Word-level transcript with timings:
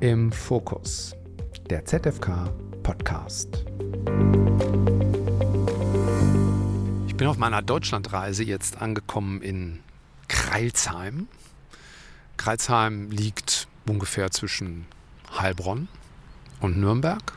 Im 0.00 0.32
Fokus, 0.32 1.14
der 1.68 1.84
ZFK 1.84 2.50
Podcast. 2.82 3.66
Ich 7.06 7.14
bin 7.16 7.26
auf 7.26 7.36
meiner 7.36 7.60
Deutschlandreise 7.60 8.42
jetzt 8.42 8.80
angekommen 8.80 9.42
in 9.42 9.80
Kreilsheim. 10.26 11.28
Kreilsheim 12.38 13.10
liegt 13.10 13.68
ungefähr 13.86 14.30
zwischen 14.30 14.86
Heilbronn 15.38 15.88
und 16.62 16.78
Nürnberg, 16.78 17.36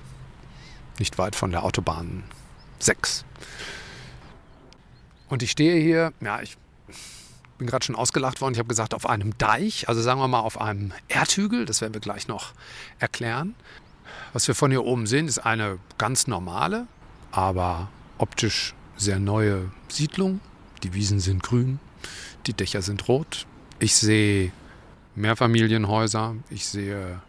nicht 0.99 1.17
weit 1.17 1.35
von 1.35 1.51
der 1.51 1.65
Autobahn 1.65 2.23
6. 2.79 3.25
Und 5.27 5.43
ich 5.43 5.51
stehe 5.51 5.81
hier, 5.81 6.13
ja, 6.21 6.41
ich 6.41 6.55
bin 7.63 7.69
gerade 7.69 7.85
schon 7.85 7.95
ausgelacht 7.95 8.41
worden. 8.41 8.53
Ich 8.53 8.59
habe 8.59 8.67
gesagt, 8.67 8.93
auf 8.93 9.09
einem 9.09 9.37
Deich, 9.37 9.87
also 9.87 10.01
sagen 10.01 10.19
wir 10.19 10.27
mal 10.27 10.41
auf 10.41 10.59
einem 10.59 10.91
Erdhügel, 11.07 11.65
das 11.65 11.79
werden 11.79 11.93
wir 11.93 12.01
gleich 12.01 12.27
noch 12.27 12.51
erklären. 12.99 13.55
Was 14.33 14.49
wir 14.49 14.55
von 14.55 14.69
hier 14.69 14.83
oben 14.83 15.07
sehen, 15.07 15.29
ist 15.29 15.39
eine 15.39 15.79
ganz 15.97 16.27
normale, 16.27 16.87
aber 17.31 17.89
optisch 18.17 18.73
sehr 18.97 19.17
neue 19.17 19.71
Siedlung. 19.87 20.41
Die 20.83 20.93
Wiesen 20.93 21.21
sind 21.21 21.41
grün, 21.41 21.79
die 22.47 22.53
Dächer 22.53 22.81
sind 22.81 23.07
rot. 23.07 23.45
Ich 23.79 23.95
sehe 23.95 24.51
Mehrfamilienhäuser, 25.15 26.35
ich 26.49 26.67
sehe 26.67 27.21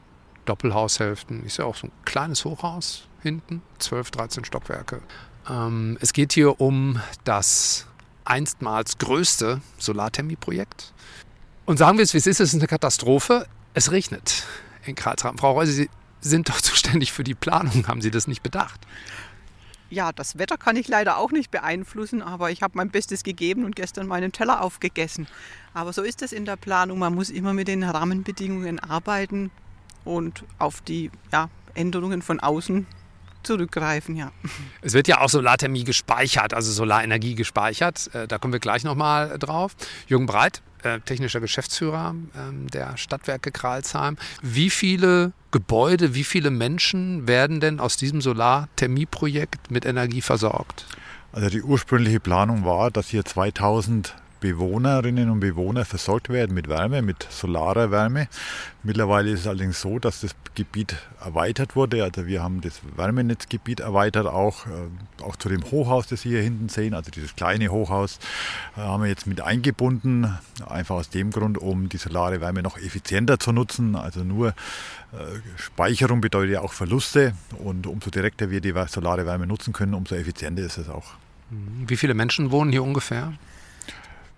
Doppelhaushälften, 0.47 1.47
ich 1.47 1.55
sehe 1.55 1.65
auch 1.65 1.77
so 1.77 1.87
ein 1.87 1.93
kleines 2.05 2.45
Hochhaus 2.45 3.07
hinten, 3.23 3.63
12, 3.79 4.11
13 4.11 4.45
Stockwerke. 4.45 5.01
Ähm, 5.49 5.97
es 6.01 6.13
geht 6.13 6.33
hier 6.33 6.61
um 6.61 7.01
das 7.23 7.87
einstmals 8.25 8.99
größte 8.99 9.61
Solarthermie-Projekt. 9.79 10.93
Und 11.67 11.79
sagen 11.79 11.99
wir 11.99 12.03
es, 12.03 12.15
wie 12.15 12.19
es 12.19 12.27
ist, 12.27 12.41
es 12.41 12.53
ist 12.53 12.61
eine 12.61 12.67
Katastrophe. 12.67 13.47
Es 13.73 13.91
regnet 13.91 14.45
in 14.85 14.95
Karlsruhe. 14.95 15.35
Frau 15.39 15.53
Reuse, 15.53 15.73
Sie 15.73 15.91
sind 16.21 16.49
doch 16.49 16.61
zuständig 16.61 17.13
für 17.13 17.25
die 17.25 17.35
Planung. 17.35 17.87
Haben 17.89 18.03
Sie 18.03 18.11
das 18.11 18.27
nicht 18.27 18.43
bedacht? 18.43 18.81
Ja, 19.91 20.13
das 20.13 20.39
Wetter 20.39 20.57
kann 20.57 20.77
ich 20.77 20.89
leider 20.89 21.19
auch 21.19 21.31
nicht 21.31 21.51
beeinflussen, 21.51 22.23
aber 22.23 22.51
ich 22.51 22.63
habe 22.63 22.77
mein 22.77 22.91
Bestes 22.91 23.23
gegeben 23.23 23.65
und 23.65 23.77
gestern 23.77 24.07
meinen 24.07 24.33
Teller 24.33 24.63
aufgegessen. 24.63 25.29
Aber 25.73 25.93
so 25.93 26.03
ist 26.03 26.23
es 26.23 26.33
in 26.33 26.45
der 26.45 26.57
Planung. 26.57 26.99
Man 26.99 27.15
muss 27.15 27.31
immer 27.31 27.53
mit 27.53 27.69
den 27.69 27.85
Rahmenbedingungen 27.85 28.81
arbeiten 28.81 29.51
und 30.05 30.45
auf 30.59 30.81
die 30.81 31.11
ja, 31.33 31.49
Änderungen 31.75 32.23
von 32.23 32.41
außen 32.41 32.87
zurückgreifen, 33.47 34.17
ja. 34.17 34.33
Es 34.83 34.93
wird 34.93 35.09
ja 35.09 35.21
auch 35.21 35.29
Solarthermie 35.29 35.85
gespeichert, 35.85 36.55
also 36.55 36.73
Solarenergie 36.73 37.35
gespeichert. 37.35 38.15
Äh, 38.15 38.27
da 38.29 38.39
kommen 38.39 38.53
wir 38.53 38.61
gleich 38.61 38.85
nochmal 38.85 39.39
drauf. 39.39 39.77
Jürgen 40.07 40.27
Breit, 40.27 40.63
äh, 40.83 41.01
technischer 41.01 41.41
Geschäftsführer 41.41 42.15
ähm, 42.37 42.69
der 42.69 42.97
Stadtwerke 42.97 43.51
Kralsheim. 43.51 44.17
Wie 44.43 44.71
viele 44.71 45.33
Gebäude, 45.51 46.15
wie 46.15 46.25
viele 46.25 46.51
Menschen 46.51 47.27
werden 47.29 47.61
denn 47.61 47.81
aus 47.81 47.97
diesem 47.97 48.21
Solarthermieprojekt 48.21 49.71
mit 49.71 49.87
Energie 49.87 50.21
versorgt? 50.21 50.87
Also 51.33 51.49
die 51.49 51.63
ursprüngliche 51.63 52.21
Planung 52.21 52.65
war, 52.65 52.91
dass 52.91 53.09
hier 53.09 53.25
2000 53.25 54.15
Bewohnerinnen 54.45 55.31
und 55.31 55.41
Bewohner 55.41 55.87
versorgt 55.87 56.29
werden 56.29 56.55
mit 56.55 56.69
Wärme, 56.69 57.01
mit 57.01 57.27
solarer 57.31 57.91
Wärme. 57.91 58.29
Mittlerweile 58.83 59.31
ist 59.31 59.41
es 59.41 59.47
allerdings 59.47 59.81
so, 59.81 59.99
dass 59.99 60.21
das 60.21 60.33
Gebiet 60.55 60.97
erweitert 61.25 61.77
wurde. 61.77 62.05
Also 62.05 62.27
wir 62.27 62.43
haben 62.43 62.61
das 62.61 62.83
Wärmenetzgebiet 62.95 63.81
erweitert, 63.81 64.27
auch, 64.27 64.67
äh, 64.67 65.23
auch 65.23 65.37
zu 65.37 65.49
dem 65.49 65.65
Hochhaus, 65.65 66.09
das 66.09 66.21
Sie 66.21 66.29
hier 66.29 66.43
hinten 66.43 66.69
sehen, 66.69 66.93
also 66.93 67.11
dieses 67.11 67.35
kleine 67.37 67.71
Hochhaus, 67.71 68.19
äh, 68.77 68.81
haben 68.81 69.05
wir 69.05 69.09
jetzt 69.09 69.27
mit 69.27 69.41
eingebunden, 69.41 70.37
einfach 70.67 70.97
aus 70.97 71.09
dem 71.09 71.31
Grund, 71.31 71.57
um 71.57 71.89
die 71.89 71.97
solare 71.97 72.43
Wärme 72.43 72.63
noch 72.63 72.77
effizienter 72.77 73.39
zu 73.39 73.51
nutzen. 73.51 73.97
Also 73.97 74.25
nur 74.25 74.49
äh, 74.49 74.55
Speicherung 75.57 76.21
bedeutet 76.21 76.53
ja 76.53 76.61
auch 76.61 76.75
Verluste 76.75 77.33
und 77.61 77.87
umso 77.87 78.11
direkter 78.11 78.51
wir 78.51 78.61
die 78.61 78.75
solare 78.89 79.25
Wärme 79.25 79.47
nutzen 79.47 79.73
können, 79.73 79.95
umso 79.95 80.17
effizienter 80.17 80.65
ist 80.65 80.77
es 80.77 80.91
auch. 80.91 81.15
Wie 81.49 81.97
viele 81.97 82.13
Menschen 82.13 82.51
wohnen 82.51 82.73
hier 82.73 82.83
ungefähr? 82.83 83.33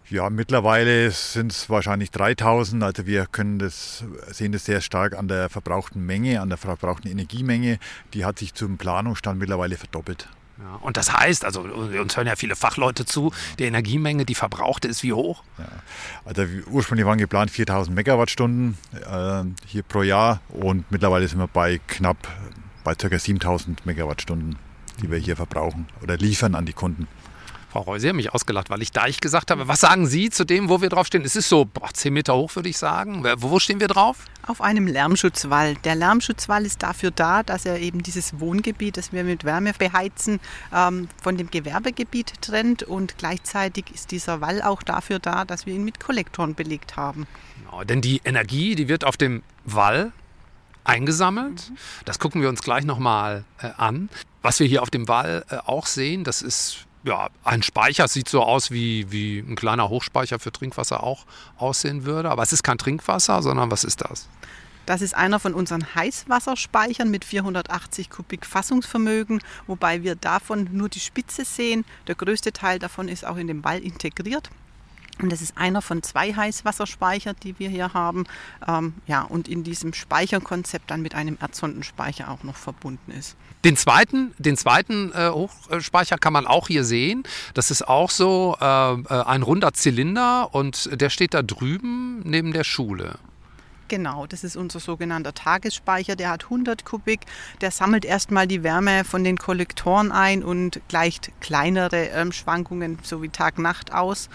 Ja, 0.08 0.30
mittlerweile 0.30 1.10
sind 1.10 1.50
es 1.50 1.68
wahrscheinlich 1.68 2.12
3000. 2.12 2.82
Also 2.82 3.06
wir 3.06 3.26
können 3.26 3.58
das, 3.58 4.04
sehen 4.30 4.52
das 4.52 4.64
sehr 4.64 4.80
stark 4.80 5.18
an 5.18 5.26
der 5.26 5.48
verbrauchten 5.48 6.04
Menge, 6.04 6.40
an 6.40 6.48
der 6.48 6.58
verbrauchten 6.58 7.10
Energiemenge. 7.10 7.78
Die 8.14 8.24
hat 8.24 8.38
sich 8.38 8.54
zum 8.54 8.78
Planungsstand 8.78 9.38
mittlerweile 9.38 9.76
verdoppelt. 9.76 10.28
Ja, 10.58 10.76
und 10.76 10.96
das 10.96 11.12
heißt, 11.12 11.44
also 11.44 11.62
uns 11.62 12.16
hören 12.16 12.26
ja 12.26 12.36
viele 12.36 12.56
Fachleute 12.56 13.04
zu, 13.04 13.32
die 13.58 13.64
Energiemenge, 13.64 14.24
die 14.24 14.34
verbrauchte, 14.34 14.88
ist 14.88 15.02
wie 15.02 15.12
hoch? 15.12 15.42
Ja, 15.58 15.66
also 16.24 16.44
ursprünglich 16.70 17.04
waren 17.04 17.18
geplant 17.18 17.50
4000 17.50 17.94
Megawattstunden 17.94 18.78
äh, 18.92 19.44
hier 19.66 19.82
pro 19.82 20.02
Jahr 20.02 20.40
und 20.48 20.90
mittlerweile 20.90 21.28
sind 21.28 21.40
wir 21.40 21.48
bei 21.48 21.78
knapp 21.86 22.16
bei 22.84 22.94
ca. 22.94 23.18
7000 23.18 23.84
Megawattstunden, 23.84 24.56
die 25.02 25.10
wir 25.10 25.18
hier 25.18 25.36
verbrauchen 25.36 25.88
oder 26.02 26.16
liefern 26.16 26.54
an 26.54 26.64
die 26.64 26.72
Kunden. 26.72 27.06
Frau 27.70 27.80
Reus, 27.80 28.02
Sie 28.02 28.08
haben 28.08 28.16
mich 28.16 28.32
ausgelacht, 28.32 28.70
weil 28.70 28.80
ich 28.82 28.92
Deich 28.92 29.20
gesagt 29.20 29.50
habe. 29.50 29.68
Was 29.68 29.80
sagen 29.80 30.06
Sie 30.06 30.30
zu 30.30 30.44
dem, 30.44 30.68
wo 30.68 30.80
wir 30.80 30.88
drauf 30.88 31.06
stehen? 31.06 31.24
Es 31.24 31.36
ist 31.36 31.48
so 31.48 31.64
boah, 31.64 31.92
10 31.92 32.12
Meter 32.12 32.34
hoch, 32.34 32.54
würde 32.54 32.68
ich 32.68 32.78
sagen. 32.78 33.24
Wo 33.38 33.58
stehen 33.58 33.80
wir 33.80 33.88
drauf? 33.88 34.18
Auf 34.46 34.60
einem 34.60 34.86
Lärmschutzwall. 34.86 35.74
Der 35.84 35.94
Lärmschutzwall 35.94 36.64
ist 36.64 36.82
dafür 36.82 37.10
da, 37.10 37.42
dass 37.42 37.66
er 37.66 37.80
eben 37.80 38.02
dieses 38.02 38.38
Wohngebiet, 38.40 38.96
das 38.96 39.12
wir 39.12 39.24
mit 39.24 39.44
Wärme 39.44 39.72
beheizen, 39.76 40.40
ähm, 40.72 41.08
von 41.22 41.36
dem 41.36 41.50
Gewerbegebiet 41.50 42.40
trennt. 42.40 42.82
Und 42.82 43.18
gleichzeitig 43.18 43.86
ist 43.92 44.10
dieser 44.10 44.40
Wall 44.40 44.62
auch 44.62 44.82
dafür 44.82 45.18
da, 45.18 45.44
dass 45.44 45.66
wir 45.66 45.74
ihn 45.74 45.84
mit 45.84 46.00
Kollektoren 46.00 46.54
belegt 46.54 46.96
haben. 46.96 47.26
Genau, 47.58 47.84
denn 47.84 48.00
die 48.00 48.20
Energie, 48.24 48.74
die 48.74 48.88
wird 48.88 49.04
auf 49.04 49.16
dem 49.16 49.42
Wall 49.64 50.12
eingesammelt. 50.84 51.70
Mhm. 51.70 51.76
Das 52.04 52.18
gucken 52.18 52.42
wir 52.42 52.48
uns 52.48 52.62
gleich 52.62 52.84
nochmal 52.84 53.44
äh, 53.60 53.70
an. 53.76 54.08
Was 54.42 54.60
wir 54.60 54.66
hier 54.66 54.82
auf 54.82 54.90
dem 54.90 55.08
Wall 55.08 55.44
äh, 55.50 55.56
auch 55.66 55.86
sehen, 55.86 56.24
das 56.24 56.42
ist 56.42 56.86
ja, 57.06 57.28
ein 57.44 57.62
Speicher 57.62 58.08
sieht 58.08 58.28
so 58.28 58.42
aus, 58.42 58.70
wie, 58.70 59.10
wie 59.12 59.38
ein 59.38 59.54
kleiner 59.54 59.88
Hochspeicher 59.88 60.38
für 60.38 60.50
Trinkwasser 60.50 61.02
auch 61.02 61.24
aussehen 61.56 62.04
würde. 62.04 62.30
Aber 62.30 62.42
es 62.42 62.52
ist 62.52 62.64
kein 62.64 62.78
Trinkwasser, 62.78 63.42
sondern 63.42 63.70
was 63.70 63.84
ist 63.84 64.00
das? 64.00 64.28
Das 64.86 65.02
ist 65.02 65.14
einer 65.14 65.40
von 65.40 65.54
unseren 65.54 65.94
Heißwasserspeichern 65.94 67.10
mit 67.10 67.24
480 67.24 68.10
Kubik 68.10 68.46
Fassungsvermögen, 68.46 69.40
wobei 69.66 70.02
wir 70.02 70.14
davon 70.14 70.68
nur 70.72 70.88
die 70.88 71.00
Spitze 71.00 71.44
sehen. 71.44 71.84
Der 72.06 72.14
größte 72.14 72.52
Teil 72.52 72.78
davon 72.78 73.08
ist 73.08 73.24
auch 73.24 73.36
in 73.36 73.46
den 73.46 73.62
Ball 73.62 73.80
integriert. 73.80 74.50
Und 75.20 75.32
das 75.32 75.40
ist 75.40 75.56
einer 75.56 75.82
von 75.82 76.02
zwei 76.02 76.34
Heißwasserspeichern, 76.34 77.36
die 77.42 77.58
wir 77.58 77.68
hier 77.68 77.94
haben. 77.94 78.24
Ähm, 78.66 78.94
ja, 79.06 79.22
und 79.22 79.48
in 79.48 79.64
diesem 79.64 79.92
Speicherkonzept 79.94 80.90
dann 80.90 81.02
mit 81.02 81.14
einem 81.14 81.38
Erdsondenspeicher 81.40 82.30
auch 82.30 82.42
noch 82.42 82.56
verbunden 82.56 83.12
ist. 83.12 83.36
Den 83.64 83.76
zweiten, 83.76 84.32
den 84.38 84.56
zweiten 84.56 85.12
äh, 85.12 85.30
Hochspeicher 85.30 86.18
kann 86.18 86.32
man 86.32 86.46
auch 86.46 86.68
hier 86.68 86.84
sehen. 86.84 87.24
Das 87.54 87.70
ist 87.70 87.86
auch 87.86 88.10
so 88.10 88.56
äh, 88.60 88.64
äh 88.64 89.24
ein 89.24 89.42
runder 89.42 89.72
Zylinder 89.72 90.54
und 90.54 90.88
der 91.00 91.10
steht 91.10 91.34
da 91.34 91.42
drüben 91.42 92.20
neben 92.24 92.52
der 92.52 92.64
Schule. 92.64 93.18
Genau, 93.88 94.26
das 94.26 94.42
ist 94.42 94.56
unser 94.56 94.80
sogenannter 94.80 95.32
Tagesspeicher. 95.32 96.16
Der 96.16 96.30
hat 96.30 96.44
100 96.44 96.84
Kubik. 96.84 97.20
Der 97.60 97.70
sammelt 97.70 98.04
erstmal 98.04 98.48
die 98.48 98.64
Wärme 98.64 99.04
von 99.04 99.22
den 99.22 99.36
Kollektoren 99.36 100.10
ein 100.10 100.42
und 100.42 100.80
gleicht 100.88 101.30
kleinere 101.40 102.08
ähm, 102.08 102.32
Schwankungen 102.32 102.98
so 103.02 103.22
wie 103.22 103.28
Tag-Nacht 103.28 103.92
aus. 103.92 104.28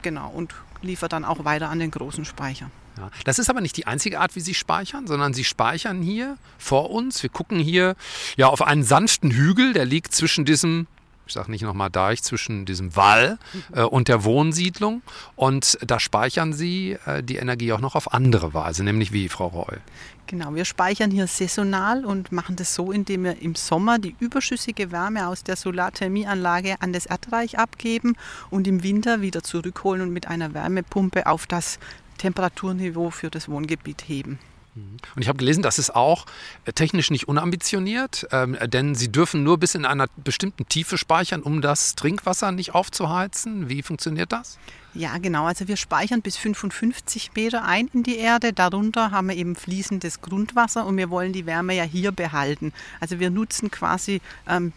Genau, 0.00 0.30
und 0.30 0.54
liefert 0.80 1.12
dann 1.12 1.24
auch 1.24 1.44
weiter 1.44 1.68
an 1.68 1.78
den 1.78 1.90
großen 1.90 2.24
Speicher. 2.24 2.70
Ja, 2.96 3.10
das 3.24 3.38
ist 3.38 3.50
aber 3.50 3.60
nicht 3.60 3.76
die 3.76 3.86
einzige 3.86 4.20
Art, 4.20 4.36
wie 4.36 4.40
Sie 4.40 4.54
speichern, 4.54 5.06
sondern 5.06 5.34
Sie 5.34 5.44
speichern 5.44 6.02
hier 6.02 6.36
vor 6.58 6.90
uns. 6.90 7.22
Wir 7.22 7.30
gucken 7.30 7.58
hier 7.58 7.94
ja 8.36 8.48
auf 8.48 8.62
einen 8.62 8.82
sanften 8.82 9.30
Hügel, 9.30 9.72
der 9.72 9.84
liegt 9.84 10.14
zwischen 10.14 10.44
diesem 10.44 10.86
ich 11.26 11.32
sage 11.32 11.50
nicht 11.50 11.62
nochmal 11.62 11.90
Deich, 11.90 12.22
zwischen 12.22 12.66
diesem 12.66 12.94
Wall 12.94 13.38
äh, 13.72 13.82
und 13.82 14.08
der 14.08 14.24
Wohnsiedlung. 14.24 15.02
Und 15.34 15.76
da 15.84 15.98
speichern 15.98 16.52
Sie 16.52 16.98
äh, 17.04 17.22
die 17.22 17.36
Energie 17.36 17.72
auch 17.72 17.80
noch 17.80 17.96
auf 17.96 18.12
andere 18.14 18.54
Weise, 18.54 18.84
nämlich 18.84 19.12
wie, 19.12 19.28
Frau 19.28 19.48
Reul? 19.48 19.80
Genau, 20.28 20.54
wir 20.54 20.64
speichern 20.64 21.10
hier 21.10 21.26
saisonal 21.26 22.04
und 22.04 22.32
machen 22.32 22.56
das 22.56 22.74
so, 22.74 22.90
indem 22.90 23.24
wir 23.24 23.40
im 23.42 23.54
Sommer 23.54 23.98
die 23.98 24.16
überschüssige 24.18 24.90
Wärme 24.90 25.28
aus 25.28 25.44
der 25.44 25.56
Solarthermieanlage 25.56 26.76
an 26.80 26.92
das 26.92 27.06
Erdreich 27.06 27.58
abgeben 27.58 28.16
und 28.50 28.66
im 28.66 28.82
Winter 28.82 29.20
wieder 29.20 29.42
zurückholen 29.42 30.02
und 30.02 30.12
mit 30.12 30.26
einer 30.26 30.52
Wärmepumpe 30.52 31.26
auf 31.26 31.46
das 31.46 31.78
Temperaturniveau 32.16 33.10
für 33.10 33.30
das 33.30 33.48
Wohngebiet 33.48 34.08
heben. 34.08 34.38
Und 34.76 35.22
ich 35.22 35.28
habe 35.28 35.38
gelesen, 35.38 35.62
das 35.62 35.78
ist 35.78 35.94
auch 35.94 36.26
äh, 36.66 36.72
technisch 36.72 37.10
nicht 37.10 37.28
unambitioniert, 37.28 38.26
ähm, 38.30 38.56
denn 38.66 38.94
sie 38.94 39.10
dürfen 39.10 39.42
nur 39.42 39.58
bis 39.58 39.74
in 39.74 39.86
einer 39.86 40.06
bestimmten 40.16 40.68
Tiefe 40.68 40.98
speichern, 40.98 41.42
um 41.42 41.62
das 41.62 41.94
Trinkwasser 41.94 42.52
nicht 42.52 42.74
aufzuheizen. 42.74 43.70
Wie 43.70 43.82
funktioniert 43.82 44.32
das? 44.32 44.58
Ja, 44.92 45.16
genau. 45.18 45.46
Also 45.46 45.68
wir 45.68 45.76
speichern 45.76 46.22
bis 46.22 46.36
55 46.36 47.32
Meter 47.34 47.64
ein 47.64 47.88
in 47.92 48.02
die 48.02 48.16
Erde. 48.16 48.52
Darunter 48.52 49.10
haben 49.10 49.28
wir 49.28 49.36
eben 49.36 49.56
fließendes 49.56 50.20
Grundwasser 50.20 50.86
und 50.86 50.96
wir 50.96 51.10
wollen 51.10 51.32
die 51.32 51.46
Wärme 51.46 51.74
ja 51.74 51.84
hier 51.84 52.12
behalten. 52.12 52.72
Also 53.00 53.18
wir 53.18 53.30
nutzen 53.30 53.70
quasi 53.70 54.20
ähm, 54.46 54.72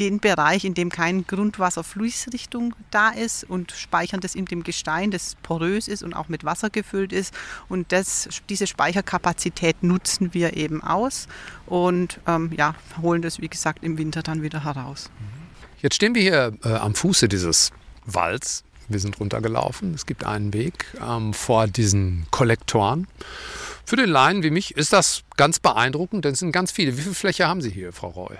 den 0.00 0.18
Bereich, 0.18 0.64
in 0.64 0.74
dem 0.74 0.88
keine 0.88 1.22
Grundwasserflussrichtung 1.22 2.74
da 2.90 3.10
ist 3.10 3.44
und 3.44 3.72
speichern 3.72 4.20
das 4.20 4.34
in 4.34 4.46
dem 4.46 4.62
Gestein, 4.64 5.10
das 5.10 5.36
porös 5.42 5.86
ist 5.86 6.02
und 6.02 6.14
auch 6.14 6.28
mit 6.28 6.42
Wasser 6.44 6.70
gefüllt 6.70 7.12
ist. 7.12 7.34
Und 7.68 7.92
das, 7.92 8.28
diese 8.48 8.66
Speicherkapazität 8.66 9.82
nutzen 9.82 10.32
wir 10.32 10.56
eben 10.56 10.82
aus 10.82 11.28
und 11.66 12.18
ähm, 12.26 12.50
ja, 12.56 12.74
holen 13.00 13.22
das, 13.22 13.40
wie 13.40 13.48
gesagt, 13.48 13.84
im 13.84 13.98
Winter 13.98 14.22
dann 14.22 14.42
wieder 14.42 14.64
heraus. 14.64 15.10
Jetzt 15.82 15.96
stehen 15.96 16.14
wir 16.14 16.22
hier 16.22 16.52
äh, 16.64 16.74
am 16.74 16.94
Fuße 16.94 17.28
dieses 17.28 17.70
Walds. 18.06 18.64
Wir 18.88 18.98
sind 18.98 19.20
runtergelaufen. 19.20 19.94
Es 19.94 20.04
gibt 20.04 20.24
einen 20.24 20.52
Weg 20.52 20.86
ähm, 21.00 21.32
vor 21.32 21.68
diesen 21.68 22.26
Kollektoren. 22.30 23.06
Für 23.84 23.96
den 23.96 24.08
Laien 24.08 24.42
wie 24.42 24.50
mich 24.50 24.76
ist 24.76 24.92
das 24.92 25.22
ganz 25.36 25.58
beeindruckend, 25.58 26.24
denn 26.24 26.32
es 26.32 26.40
sind 26.40 26.52
ganz 26.52 26.72
viele. 26.72 26.96
Wie 26.96 27.02
viel 27.02 27.14
Fläche 27.14 27.46
haben 27.46 27.60
Sie 27.60 27.70
hier, 27.70 27.92
Frau 27.92 28.08
Reul? 28.08 28.38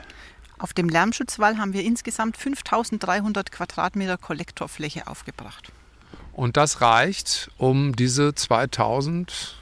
Auf 0.60 0.74
dem 0.74 0.90
Lärmschutzwall 0.90 1.56
haben 1.56 1.72
wir 1.72 1.82
insgesamt 1.82 2.36
5300 2.36 3.50
Quadratmeter 3.50 4.18
Kollektorfläche 4.18 5.06
aufgebracht. 5.06 5.72
Und 6.34 6.58
das 6.58 6.82
reicht, 6.82 7.50
um 7.56 7.96
diese 7.96 8.34
2000 8.34 9.56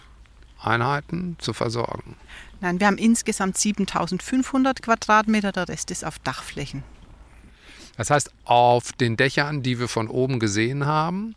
Einheiten 0.60 1.36
zu 1.38 1.52
versorgen? 1.52 2.16
Nein, 2.60 2.80
wir 2.80 2.88
haben 2.88 2.98
insgesamt 2.98 3.56
7500 3.56 4.82
Quadratmeter, 4.82 5.52
der 5.52 5.68
Rest 5.68 5.92
ist 5.92 6.04
auf 6.04 6.18
Dachflächen. 6.18 6.82
Das 7.96 8.10
heißt, 8.10 8.32
auf 8.44 8.92
den 8.92 9.16
Dächern, 9.16 9.62
die 9.62 9.78
wir 9.78 9.86
von 9.86 10.08
oben 10.08 10.40
gesehen 10.40 10.84
haben, 10.84 11.36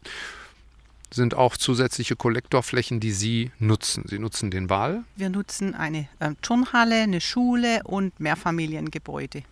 sind 1.13 1.35
auch 1.35 1.57
zusätzliche 1.57 2.15
Kollektorflächen, 2.15 2.99
die 2.99 3.11
Sie 3.11 3.51
nutzen. 3.59 4.05
Sie 4.07 4.19
nutzen 4.19 4.51
den 4.51 4.69
Wall. 4.69 5.03
Wir 5.15 5.29
nutzen 5.29 5.75
eine 5.75 6.07
äh, 6.19 6.31
Turnhalle, 6.41 7.01
eine 7.01 7.21
Schule 7.21 7.81
und 7.83 8.19
Mehrfamiliengebäude. 8.19 9.43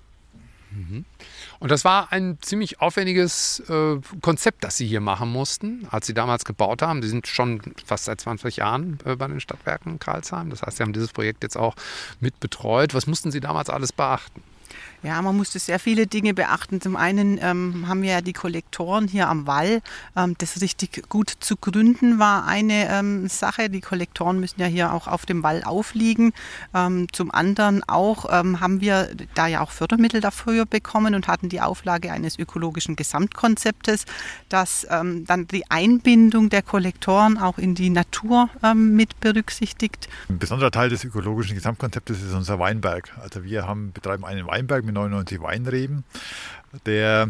Mhm. 0.71 1.05
Und 1.59 1.71
das 1.71 1.83
war 1.83 2.11
ein 2.11 2.37
ziemlich 2.41 2.79
aufwendiges 2.79 3.61
äh, 3.69 3.97
Konzept, 4.21 4.63
das 4.63 4.77
Sie 4.77 4.87
hier 4.87 5.01
machen 5.01 5.29
mussten, 5.29 5.87
als 5.89 6.07
Sie 6.07 6.13
damals 6.13 6.45
gebaut 6.45 6.81
haben. 6.81 7.01
Sie 7.01 7.09
sind 7.09 7.27
schon 7.27 7.61
fast 7.85 8.05
seit 8.05 8.21
20 8.21 8.57
Jahren 8.57 8.99
äh, 9.05 9.15
bei 9.15 9.27
den 9.27 9.39
Stadtwerken 9.39 9.99
Karlsheim. 9.99 10.49
Das 10.49 10.61
heißt, 10.61 10.77
Sie 10.77 10.83
haben 10.83 10.93
dieses 10.93 11.11
Projekt 11.11 11.43
jetzt 11.43 11.57
auch 11.57 11.75
mit 12.19 12.39
betreut. 12.39 12.93
Was 12.93 13.07
mussten 13.07 13.31
Sie 13.31 13.39
damals 13.39 13.69
alles 13.69 13.91
beachten? 13.91 14.43
Ja, 15.01 15.21
man 15.21 15.37
musste 15.37 15.59
sehr 15.59 15.79
viele 15.79 16.07
Dinge 16.07 16.33
beachten. 16.33 16.81
Zum 16.81 16.97
einen 16.97 17.39
ähm, 17.41 17.87
haben 17.87 18.01
wir 18.01 18.11
ja 18.11 18.21
die 18.21 18.33
Kollektoren 18.33 19.07
hier 19.07 19.29
am 19.29 19.47
Wall. 19.47 19.81
Ähm, 20.15 20.35
das 20.39 20.59
richtig 20.61 21.07
gut 21.07 21.31
zu 21.39 21.55
gründen 21.55 22.19
war 22.19 22.45
eine 22.45 22.89
ähm, 22.89 23.29
Sache. 23.29 23.69
Die 23.69 23.79
Kollektoren 23.79 24.41
müssen 24.41 24.59
ja 24.59 24.67
hier 24.67 24.91
auch 24.93 25.07
auf 25.07 25.25
dem 25.25 25.41
Wall 25.41 25.63
aufliegen. 25.63 26.33
Ähm, 26.73 27.07
zum 27.13 27.31
anderen 27.31 27.81
auch 27.87 28.25
ähm, 28.29 28.59
haben 28.59 28.81
wir 28.81 29.09
da 29.35 29.47
ja 29.47 29.61
auch 29.61 29.71
Fördermittel 29.71 30.19
dafür 30.19 30.65
bekommen 30.65 31.15
und 31.15 31.29
hatten 31.29 31.47
die 31.47 31.61
Auflage 31.61 32.11
eines 32.11 32.37
ökologischen 32.37 32.97
Gesamtkonzeptes, 32.97 34.03
das 34.49 34.85
ähm, 34.89 35.25
dann 35.25 35.47
die 35.47 35.69
Einbindung 35.71 36.49
der 36.49 36.61
Kollektoren 36.61 37.37
auch 37.37 37.57
in 37.57 37.75
die 37.75 37.89
Natur 37.89 38.49
mit 38.73 39.19
berücksichtigt. 39.19 40.09
Ein 40.27 40.39
besonderer 40.39 40.71
Teil 40.71 40.89
des 40.89 41.03
ökologischen 41.03 41.55
Gesamtkonzeptes 41.55 42.21
ist 42.21 42.33
unser 42.33 42.59
Weinberg. 42.59 43.11
Also 43.21 43.43
wir 43.43 43.67
haben, 43.67 43.91
betreiben 43.91 44.25
einen 44.25 44.45
Weinberg 44.45 44.58
mit 44.85 44.95
99 44.95 45.41
Weinreben, 45.41 46.03
der 46.85 47.29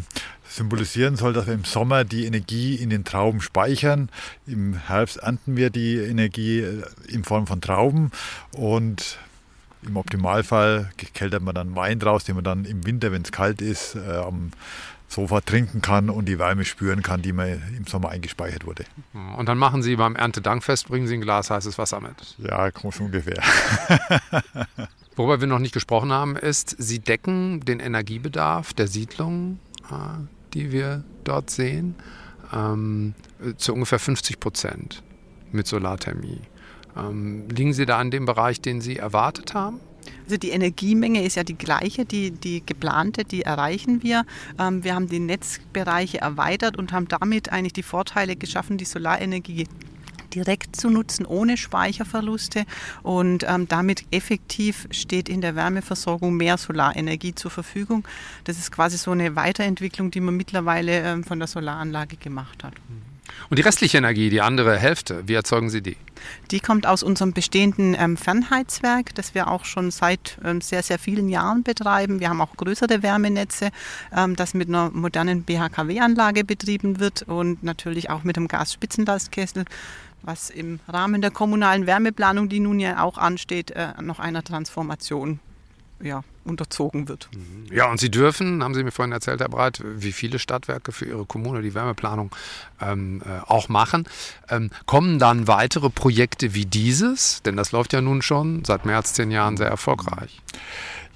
symbolisieren 0.50 1.16
soll, 1.16 1.34
dass 1.34 1.48
wir 1.48 1.54
im 1.54 1.64
Sommer 1.64 2.04
die 2.04 2.26
Energie 2.26 2.76
in 2.76 2.90
den 2.90 3.06
Trauben 3.06 3.42
speichern. 3.42 4.10
Im 4.48 4.74
Herbst 4.74 5.18
ernten 5.18 5.56
wir 5.56 5.70
die 5.70 5.98
Energie 5.98 6.60
äh, 6.60 6.84
in 7.08 7.24
Form 7.24 7.48
von 7.48 7.62
Trauben 7.62 8.12
und 8.52 9.18
im 9.84 9.96
Optimalfall 9.96 10.90
keltert 11.14 11.42
man 11.42 11.56
dann 11.56 11.76
Wein 11.76 12.00
draus, 12.00 12.26
den 12.26 12.36
man 12.36 12.44
dann 12.44 12.66
im 12.66 12.86
Winter, 12.86 13.12
wenn 13.12 13.22
es 13.22 13.32
kalt 13.32 13.62
ist, 13.62 13.96
äh, 13.96 14.18
am 14.18 14.52
Sofa 15.08 15.42
trinken 15.42 15.82
kann 15.82 16.10
und 16.10 16.26
die 16.26 16.38
Wärme 16.38 16.66
spüren 16.66 17.02
kann, 17.02 17.22
die 17.22 17.34
man 17.34 17.62
im 17.76 17.88
Sommer 17.88 18.10
eingespeichert 18.10 18.66
wurde. 18.66 18.86
Und 19.38 19.48
dann 19.48 19.58
machen 19.58 19.82
Sie 19.82 19.96
beim 19.96 20.16
Erntedankfest, 20.16 20.88
bringen 20.88 21.08
Sie 21.08 21.16
ein 21.16 21.22
Glas 21.22 21.50
heißes 21.50 21.78
Wasser 21.78 22.00
mit. 22.00 22.36
Ja, 22.38 22.70
schon 22.72 23.08
ungefähr. 23.08 23.42
Worüber 25.20 25.42
wir 25.42 25.48
noch 25.48 25.60
nicht 25.60 25.74
gesprochen 25.74 26.14
haben, 26.14 26.38
ist, 26.38 26.78
Sie 26.80 27.00
decken 27.00 27.60
den 27.60 27.82
Energiebedarf 27.82 28.72
der 28.72 28.88
Siedlung, 28.88 29.60
äh, 29.92 29.96
die 30.54 30.72
wir 30.72 31.04
dort 31.26 31.50
sehen, 31.50 31.96
ähm, 32.54 33.16
zu 33.58 33.74
ungefähr 33.74 34.00
50 34.00 34.40
Prozent 34.40 35.04
mit 35.52 35.68
Solarthermie. 35.68 36.40
Ähm, 36.96 37.50
liegen 37.50 37.74
Sie 37.74 37.86
da 37.86 38.00
an 38.00 38.12
dem 38.12 38.26
Bereich, 38.26 38.62
den 38.62 38.80
Sie 38.80 38.96
erwartet 38.96 39.54
haben? 39.54 39.82
Also 40.24 40.38
die 40.38 40.52
Energiemenge 40.52 41.22
ist 41.26 41.36
ja 41.36 41.44
die 41.44 41.58
gleiche, 41.58 42.06
die, 42.06 42.32
die 42.32 42.66
geplante, 42.66 43.26
die 43.26 43.42
erreichen 43.42 44.02
wir. 44.02 44.26
Ähm, 44.58 44.86
wir 44.86 44.96
haben 44.96 45.10
die 45.10 45.20
Netzbereiche 45.20 46.22
erweitert 46.22 46.78
und 46.78 46.94
haben 46.94 47.10
damit 47.10 47.52
eigentlich 47.52 47.74
die 47.74 47.84
Vorteile 47.84 48.38
geschaffen, 48.38 48.78
die 48.78 48.86
Solarenergie 48.86 49.68
direkt 50.36 50.76
zu 50.76 50.90
nutzen, 50.90 51.26
ohne 51.26 51.58
Speicherverluste. 51.58 52.66
Und 53.04 53.46
ähm, 53.48 53.68
damit 53.68 54.06
effektiv 54.12 54.88
steht 54.92 55.30
in 55.30 55.42
der 55.42 55.56
Wärmeversorgung 55.56 56.36
mehr 56.36 56.58
Solarenergie 56.58 57.36
zur 57.36 57.52
Verfügung. 57.52 58.08
Das 58.44 58.58
ist 58.58 58.72
quasi 58.72 58.98
so 58.98 59.12
eine 59.12 59.36
Weiterentwicklung, 59.36 60.12
die 60.12 60.22
man 60.22 60.38
mittlerweile 60.38 61.02
ähm, 61.02 61.24
von 61.24 61.40
der 61.40 61.48
Solaranlage 61.48 62.18
gemacht 62.18 62.64
hat. 62.64 62.74
Und 63.50 63.58
die 63.58 63.64
restliche 63.64 63.98
Energie, 63.98 64.30
die 64.30 64.42
andere 64.42 64.78
Hälfte, 64.78 65.24
wie 65.28 65.34
erzeugen 65.34 65.70
Sie 65.70 65.82
die? 65.82 65.98
Die 66.52 66.60
kommt 66.60 66.86
aus 66.86 67.04
unserem 67.04 67.34
bestehenden 67.34 67.96
ähm, 67.98 68.18
Fernheizwerk, 68.18 69.16
das 69.16 69.34
wir 69.34 69.48
auch 69.50 69.66
schon 69.66 69.92
seit 69.92 70.38
ähm, 70.44 70.62
sehr, 70.62 70.84
sehr 70.84 71.00
vielen 71.00 71.30
Jahren 71.30 71.64
betreiben. 71.64 72.20
Wir 72.20 72.30
haben 72.30 72.42
auch 72.42 72.56
größere 72.56 73.02
Wärmenetze, 73.02 73.70
ähm, 74.16 74.36
das 74.36 74.54
mit 74.54 74.68
einer 74.68 74.92
modernen 74.92 75.44
BHKW-Anlage 75.44 76.44
betrieben 76.44 77.00
wird 77.00 77.24
und 77.24 77.64
natürlich 77.64 78.10
auch 78.10 78.24
mit 78.24 78.38
einem 78.38 78.48
Gasspitzenlastkessel 78.48 79.66
was 80.22 80.50
im 80.50 80.82
Rahmen 80.90 81.22
der 81.22 81.32
kommunalen 81.32 81.88
Wärmeplanung, 81.88 82.50
die 82.50 82.60
nun 82.60 82.82
ja 82.82 83.02
auch 83.02 83.18
ansteht, 83.18 83.72
äh, 83.72 83.94
noch 84.02 84.20
einer 84.20 84.44
Transformation 84.44 85.40
ja, 86.02 86.24
unterzogen 86.50 87.08
wird. 87.08 87.30
Mhm. 87.34 87.74
Ja, 87.74 87.90
und 87.90 88.00
Sie 88.00 88.10
dürfen, 88.10 88.64
haben 88.64 88.74
Sie 88.74 88.84
mir 88.84 88.92
vorhin 88.92 89.12
erzählt, 89.12 89.40
Herr 89.40 89.50
Breit, 89.50 89.82
wie 89.84 90.12
viele 90.12 90.40
Stadtwerke 90.40 90.92
für 90.92 91.06
Ihre 91.06 91.26
Kommune 91.26 91.62
die 91.62 91.74
Wärmeplanung 91.74 92.36
ähm, 92.82 93.22
äh, 93.26 93.40
auch 93.48 93.70
machen. 93.70 94.08
Ähm, 94.50 94.70
kommen 94.86 95.20
dann 95.20 95.48
weitere 95.48 95.90
Projekte 95.90 96.54
wie 96.54 96.66
dieses? 96.66 97.42
Denn 97.44 97.56
das 97.56 97.72
läuft 97.72 97.94
ja 97.94 98.02
nun 98.02 98.22
schon 98.22 98.66
seit 98.66 98.86
mehr 98.86 98.98
als 98.98 99.14
zehn 99.14 99.32
Jahren 99.32 99.58
sehr 99.58 99.68
erfolgreich. 99.68 100.42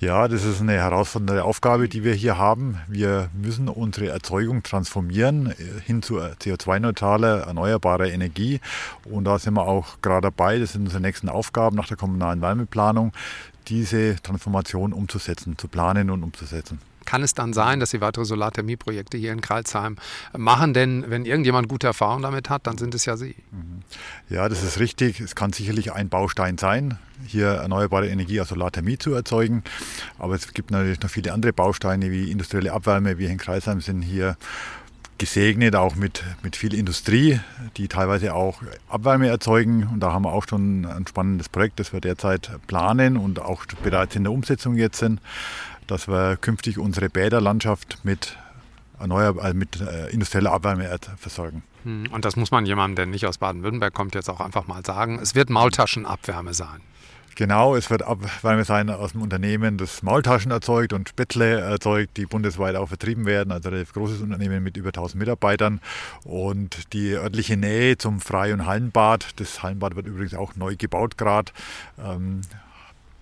Ja, 0.04 0.28
das 0.28 0.44
ist 0.44 0.60
eine 0.60 0.74
herausfordernde 0.74 1.46
Aufgabe, 1.46 1.88
die 1.88 2.04
wir 2.04 2.14
hier 2.14 2.38
haben. 2.38 2.78
Wir 2.90 3.30
müssen 3.34 3.70
unsere 3.70 4.10
Erzeugung 4.10 4.62
transformieren 4.62 5.52
äh, 5.52 5.56
hin 5.86 6.02
zu 6.02 6.20
CO2-neutraler, 6.20 7.44
erneuerbarer 7.48 8.08
Energie. 8.08 8.60
Und 9.06 9.24
da 9.24 9.40
sind 9.40 9.54
wir 9.54 9.66
auch 9.66 10.02
gerade 10.02 10.24
dabei. 10.24 10.60
Das 10.60 10.74
sind 10.74 10.82
unsere 10.82 11.02
nächsten 11.02 11.30
Aufgaben 11.30 11.78
nach 11.78 11.88
der 11.88 11.96
kommunalen 11.96 12.42
Wärmeplanung, 12.42 13.13
diese 13.68 14.18
Transformation 14.22 14.92
umzusetzen, 14.92 15.58
zu 15.58 15.70
planen 15.70 16.10
und 16.10 16.22
umzusetzen 16.22 16.80
kann 17.05 17.24
es 17.24 17.33
dann 17.33 17.53
sein, 17.53 17.79
dass 17.79 17.91
Sie 17.91 18.01
weitere 18.01 18.25
Solarthermieprojekte 18.25 19.17
hier 19.17 19.31
in 19.31 19.41
Kralsheim 19.41 19.98
machen? 20.38 20.74
Denn 20.74 21.05
wenn 21.07 21.25
irgendjemand 21.25 21.69
gute 21.69 21.88
Erfahrungen 21.88 22.24
damit 22.24 22.50
hat, 22.50 22.67
dann 22.67 22.77
sind 22.77 22.95
es 22.95 23.05
ja 23.05 23.17
Sie. 23.17 23.36
Ja, 24.29 24.50
das 24.50 24.63
ist 24.63 24.79
richtig. 24.79 25.19
Es 25.19 25.36
kann 25.36 25.53
sicherlich 25.53 25.93
ein 25.93 26.10
Baustein 26.10 26.57
sein, 26.57 26.98
hier 27.25 27.48
erneuerbare 27.48 28.10
Energie 28.10 28.41
aus 28.41 28.50
Solarthermie 28.50 28.98
zu 28.98 29.13
erzeugen. 29.13 29.63
Aber 30.19 30.36
es 30.36 30.53
gibt 30.53 30.72
natürlich 30.72 31.01
noch 31.01 31.10
viele 31.10 31.33
andere 31.33 31.53
Bausteine 31.53 32.12
wie 32.12 32.31
industrielle 32.31 32.74
Abwärme. 32.74 33.17
Wir 33.17 33.29
in 33.29 33.38
Kreisheim 33.38 33.81
sind 33.81 34.01
hier 34.01 34.38
gesegnet, 35.17 35.75
auch 35.75 35.95
mit, 35.95 36.24
mit 36.41 36.55
viel 36.55 36.74
Industrie, 36.74 37.39
die 37.77 37.88
teilweise 37.88 38.33
auch 38.33 38.62
Abwärme 38.89 39.27
erzeugen. 39.27 39.88
Und 39.91 40.01
da 40.01 40.12
haben 40.12 40.25
wir 40.25 40.33
auch 40.33 40.45
schon 40.48 40.86
ein 40.86 41.07
spannendes 41.07 41.50
Projekt, 41.50 41.79
das 41.79 41.93
wir 41.93 42.01
derzeit 42.01 42.51
planen 42.67 43.15
und 43.17 43.39
auch 43.39 43.65
bereits 43.83 44.15
in 44.15 44.24
der 44.24 44.33
Umsetzung 44.33 44.75
jetzt 44.75 45.00
sind, 45.00 45.22
dass 45.88 46.08
wir 46.08 46.38
künftig 46.38 46.78
unsere 46.78 47.10
Bäderlandschaft 47.10 48.00
mit, 48.04 48.38
erneuerbar, 49.00 49.50
äh, 49.50 49.54
mit 49.54 49.80
äh, 49.82 50.10
industrieller 50.10 50.52
Abwärme 50.52 50.98
versorgen. 51.18 51.63
Hm, 51.84 52.08
und 52.12 52.25
das 52.25 52.36
muss 52.36 52.52
man 52.52 52.66
jemandem, 52.66 52.96
der 52.96 53.06
nicht 53.08 53.25
aus 53.25 53.38
Baden-Württemberg 53.38 53.94
kommt, 53.94 54.16
jetzt 54.16 54.30
auch 54.30 54.40
einfach 54.40 54.68
mal 54.68 54.86
sagen. 54.86 55.20
Es 55.22 55.36
wird 55.36 55.50
Maultaschenabwärme 55.50 56.54
sein. 56.54 56.82
Genau, 57.36 57.75
es 57.75 57.90
wird 57.90 58.04
Abwärme 58.04 58.63
sein 58.63 58.92
aus 58.92 59.13
dem 59.13 59.24
Unternehmen, 59.24 59.80
das 59.80 60.04
Maultaschen 60.04 60.52
erzeugt 60.52 60.94
und 60.94 61.10
Spätzle 61.10 61.60
erzeugt, 61.62 62.18
die 62.18 62.28
bundesweit 62.28 62.75
auch 62.75 62.90
vertrieben 62.90 63.25
werden. 63.25 63.52
Also 63.52 63.70
ein 63.70 63.86
großes 63.92 64.22
Unternehmen 64.22 64.62
mit 64.62 64.78
über 64.78 64.90
1000 64.90 65.20
Mitarbeitern. 65.20 65.82
Und 66.24 66.94
die 66.94 67.13
örtliche 67.13 67.58
Nähe 67.58 67.98
zum 67.98 68.22
Frei- 68.22 68.54
und 68.54 68.68
Hallenbad, 68.68 69.32
das 69.38 69.63
Hallenbad 69.63 69.96
wird 69.96 70.06
übrigens 70.06 70.36
auch 70.36 70.56
neu 70.56 70.75
gebaut 70.75 71.18
gerade, 71.18 71.52
ähm, 71.98 72.42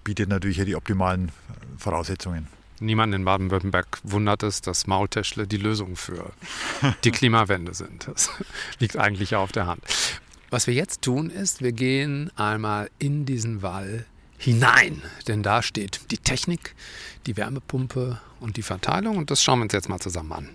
bietet 0.03 0.29
natürlich 0.29 0.57
hier 0.57 0.65
die 0.65 0.75
optimalen 0.75 1.31
Voraussetzungen. 1.77 2.47
Niemand 2.79 3.13
in 3.13 3.25
Baden-Württemberg 3.25 3.99
wundert 4.03 4.41
es, 4.41 4.61
dass 4.61 4.87
Maultäschle 4.87 5.45
die 5.45 5.57
Lösung 5.57 5.95
für 5.95 6.31
die 7.03 7.11
Klimawende 7.11 7.73
sind. 7.73 8.07
Das 8.07 8.31
liegt 8.79 8.97
eigentlich 8.97 9.35
auf 9.35 9.51
der 9.51 9.67
Hand. 9.67 9.83
Was 10.49 10.67
wir 10.67 10.73
jetzt 10.73 11.03
tun 11.03 11.29
ist, 11.29 11.61
wir 11.61 11.71
gehen 11.71 12.31
einmal 12.35 12.89
in 12.97 13.25
diesen 13.25 13.61
Wall 13.61 14.05
hinein, 14.37 15.01
denn 15.27 15.43
da 15.43 15.61
steht 15.61 16.01
die 16.09 16.17
Technik, 16.17 16.75
die 17.27 17.37
Wärmepumpe 17.37 18.19
und 18.39 18.57
die 18.57 18.63
Verteilung 18.63 19.17
und 19.17 19.29
das 19.29 19.43
schauen 19.43 19.59
wir 19.59 19.63
uns 19.63 19.73
jetzt 19.73 19.87
mal 19.87 19.99
zusammen 19.99 20.33
an. 20.33 20.49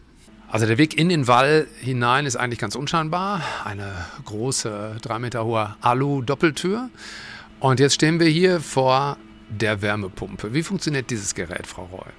Also 0.49 0.67
der 0.67 0.79
Weg 0.79 0.99
in 0.99 1.09
den 1.09 1.29
Wall 1.29 1.67
hinein 1.81 2.27
ist 2.27 2.37
eigentlich 2.37 2.59
ganz 2.59 2.77
unscheinbar. 2.77 3.43
Eine 3.65 3.93
große, 4.25 4.97
drei 5.03 5.19
Meter 5.19 5.45
hohe 5.45 5.77
Alu-Doppeltür. 5.81 6.89
Und 7.59 7.81
jetzt 7.81 7.95
stehen 7.95 8.21
wir 8.21 8.29
hier 8.29 8.61
vor 8.61 9.17
der 9.49 9.83
Wärmepumpe. 9.83 10.53
Wie 10.53 10.63
funktioniert 10.63 11.11
dieses 11.11 11.35
Gerät, 11.35 11.67
Frau 11.67 11.85
Reul? 11.85 12.13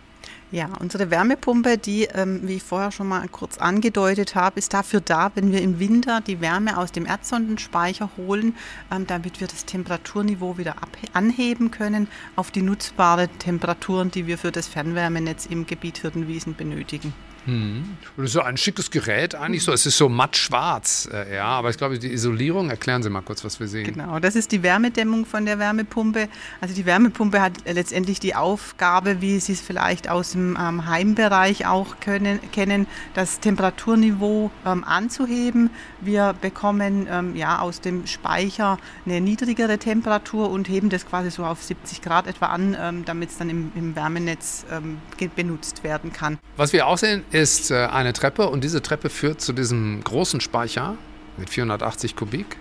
Ja, 0.49 0.69
unsere 0.79 1.11
Wärmepumpe, 1.11 1.77
die, 1.77 2.05
ähm, 2.05 2.39
wie 2.43 2.55
ich 2.55 2.63
vorher 2.63 2.91
schon 2.93 3.09
mal 3.09 3.27
kurz 3.27 3.57
angedeutet 3.57 4.33
habe, 4.33 4.57
ist 4.57 4.73
dafür 4.73 5.01
da, 5.01 5.31
wenn 5.35 5.51
wir 5.51 5.61
im 5.61 5.77
Winter 5.77 6.21
die 6.21 6.39
Wärme 6.39 6.77
aus 6.77 6.93
dem 6.93 7.05
Erdsondenspeicher 7.05 8.11
holen, 8.15 8.55
ähm, 8.89 9.05
damit 9.05 9.41
wir 9.41 9.47
das 9.47 9.65
Temperaturniveau 9.65 10.57
wieder 10.57 10.75
anheben 11.11 11.69
können 11.69 12.07
auf 12.37 12.49
die 12.49 12.61
nutzbare 12.61 13.27
Temperaturen, 13.27 14.09
die 14.09 14.25
wir 14.25 14.37
für 14.37 14.53
das 14.53 14.67
Fernwärmenetz 14.67 15.47
im 15.47 15.65
Gebiet 15.65 15.97
Hirtenwiesen 15.97 16.55
benötigen. 16.55 17.13
Und 17.47 17.97
das 18.17 18.25
ist 18.25 18.33
so 18.33 18.41
ein 18.41 18.57
schickes 18.57 18.91
Gerät 18.91 19.33
eigentlich 19.35 19.63
so. 19.63 19.71
Es 19.71 19.85
ist 19.85 19.97
so 19.97 20.09
matt 20.09 20.35
schwarz, 20.35 21.07
äh, 21.11 21.35
ja. 21.35 21.45
Aber 21.45 21.69
ich 21.69 21.77
glaube, 21.77 21.97
die 21.97 22.11
Isolierung, 22.11 22.69
erklären 22.69 23.03
Sie 23.03 23.09
mal 23.09 23.21
kurz, 23.21 23.43
was 23.45 23.59
wir 23.59 23.67
sehen. 23.67 23.85
Genau, 23.85 24.19
das 24.19 24.35
ist 24.35 24.51
die 24.51 24.63
Wärmedämmung 24.63 25.25
von 25.25 25.45
der 25.45 25.57
Wärmepumpe. 25.59 26.27
Also 26.59 26.75
die 26.75 26.85
Wärmepumpe 26.85 27.41
hat 27.41 27.53
letztendlich 27.65 28.19
die 28.19 28.35
Aufgabe, 28.35 29.21
wie 29.21 29.39
Sie 29.39 29.53
es 29.53 29.61
vielleicht 29.61 30.09
aus 30.09 30.31
dem 30.33 30.57
ähm, 30.59 30.87
Heimbereich 30.87 31.65
auch 31.65 31.99
können, 32.01 32.39
kennen, 32.51 32.85
das 33.13 33.39
Temperaturniveau 33.39 34.51
ähm, 34.65 34.83
anzuheben. 34.83 35.69
Wir 36.01 36.35
bekommen 36.39 37.07
ähm, 37.09 37.35
ja 37.35 37.59
aus 37.59 37.81
dem 37.81 38.07
Speicher 38.07 38.77
eine 39.05 39.21
niedrigere 39.21 39.77
Temperatur 39.77 40.49
und 40.49 40.67
heben 40.67 40.89
das 40.89 41.05
quasi 41.05 41.31
so 41.31 41.45
auf 41.45 41.63
70 41.63 42.01
Grad 42.01 42.27
etwa 42.27 42.47
an, 42.47 42.75
ähm, 42.79 43.05
damit 43.05 43.29
es 43.29 43.37
dann 43.37 43.49
im, 43.49 43.71
im 43.75 43.95
Wärmenetz 43.95 44.65
ähm, 44.71 44.97
benutzt 45.35 45.83
werden 45.83 46.11
kann. 46.11 46.37
Was 46.57 46.73
wir 46.73 46.87
auch 46.87 46.97
sehen, 46.97 47.23
ist 47.31 47.36
äh, 47.71 47.85
eine 47.85 48.13
Treppe 48.13 48.49
und 48.49 48.63
diese 48.63 48.81
Treppe 48.81 49.09
führt 49.09 49.41
zu 49.41 49.53
diesem 49.53 50.03
großen 50.03 50.41
Speicher 50.41 50.95
mit 51.37 51.49
480 51.49 52.15
Kubik. 52.15 52.57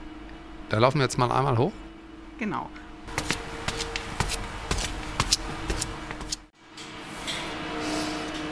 Da 0.68 0.78
laufen 0.78 0.98
wir 0.98 1.04
jetzt 1.04 1.16
mal 1.16 1.32
einmal 1.32 1.56
hoch. 1.56 1.72
Genau. 2.38 2.68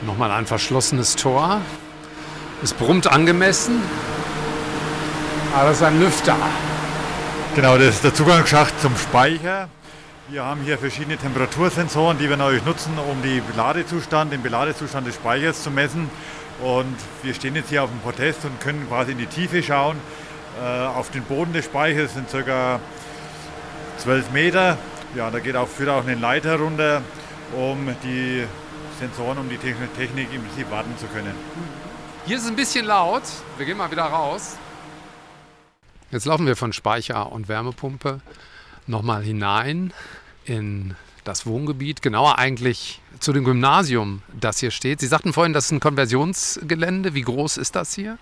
Nochmal 0.05 0.31
ein 0.31 0.47
verschlossenes 0.47 1.15
Tor. 1.15 1.61
Es 2.63 2.73
brummt 2.73 3.05
angemessen. 3.05 3.81
Aber 5.53 5.69
das 5.69 5.77
ist 5.77 5.83
ein 5.83 5.99
Lüfter. 5.99 6.37
Genau, 7.55 7.77
das 7.77 7.95
ist 7.95 8.03
der 8.03 8.13
Zugangsschacht 8.13 8.81
zum 8.81 8.97
Speicher. 8.97 9.69
Wir 10.27 10.43
haben 10.43 10.61
hier 10.61 10.79
verschiedene 10.79 11.17
Temperatursensoren, 11.17 12.17
die 12.17 12.27
wir 12.27 12.35
natürlich 12.35 12.65
nutzen, 12.65 12.97
um 12.97 13.21
den 13.21 13.43
Ladezustand, 13.55 14.33
den 14.33 14.41
Beladezustand 14.41 15.05
des 15.05 15.13
Speichers 15.13 15.61
zu 15.61 15.69
messen. 15.69 16.09
Und 16.63 16.95
wir 17.21 17.35
stehen 17.35 17.55
jetzt 17.55 17.69
hier 17.69 17.83
auf 17.83 17.91
dem 17.91 17.99
Protest 17.99 18.43
und 18.43 18.59
können 18.59 18.87
quasi 18.87 19.11
in 19.11 19.19
die 19.19 19.27
Tiefe 19.27 19.61
schauen. 19.61 19.97
Äh, 20.59 20.65
auf 20.65 21.11
den 21.11 21.23
Boden 21.25 21.53
des 21.53 21.65
Speichers 21.65 22.15
sind 22.15 22.27
ca. 22.31 22.79
12 23.99 24.31
Meter. 24.31 24.79
Ja, 25.13 25.29
da 25.29 25.37
geht 25.37 25.55
auch, 25.55 25.67
führt 25.67 25.89
auch 25.89 26.03
eine 26.03 26.15
Leiter 26.15 26.55
runter, 26.57 27.03
um 27.53 27.95
die 28.03 28.45
Sensoren, 28.99 29.37
um 29.37 29.47
die 29.47 29.57
Technik 29.57 30.33
im 30.33 30.43
Prinzip 30.43 30.71
warten 30.71 30.97
zu 30.97 31.05
können. 31.05 31.35
Hier 32.25 32.37
ist 32.37 32.43
es 32.43 32.49
ein 32.49 32.55
bisschen 32.55 32.87
laut. 32.87 33.21
Wir 33.57 33.67
gehen 33.67 33.77
mal 33.77 33.91
wieder 33.91 34.05
raus. 34.05 34.57
Jetzt 36.09 36.25
laufen 36.25 36.47
wir 36.47 36.55
von 36.55 36.73
Speicher 36.73 37.31
und 37.31 37.47
Wärmepumpe 37.47 38.21
nochmal 38.87 39.23
hinein 39.23 39.93
in 40.45 40.95
das 41.23 41.45
Wohngebiet, 41.45 42.01
genauer 42.01 42.37
eigentlich 42.37 43.01
zu 43.19 43.33
dem 43.33 43.43
Gymnasium, 43.43 44.21
das 44.39 44.59
hier 44.59 44.71
steht. 44.71 44.99
Sie 44.99 45.07
sagten 45.07 45.33
vorhin, 45.33 45.53
das 45.53 45.65
ist 45.65 45.71
ein 45.71 45.79
Konversionsgelände. 45.79 47.13
Wie 47.15 47.23
groß 47.23 47.57
ist 47.57 47.75
das 47.75 47.95
hier? 47.95 48.17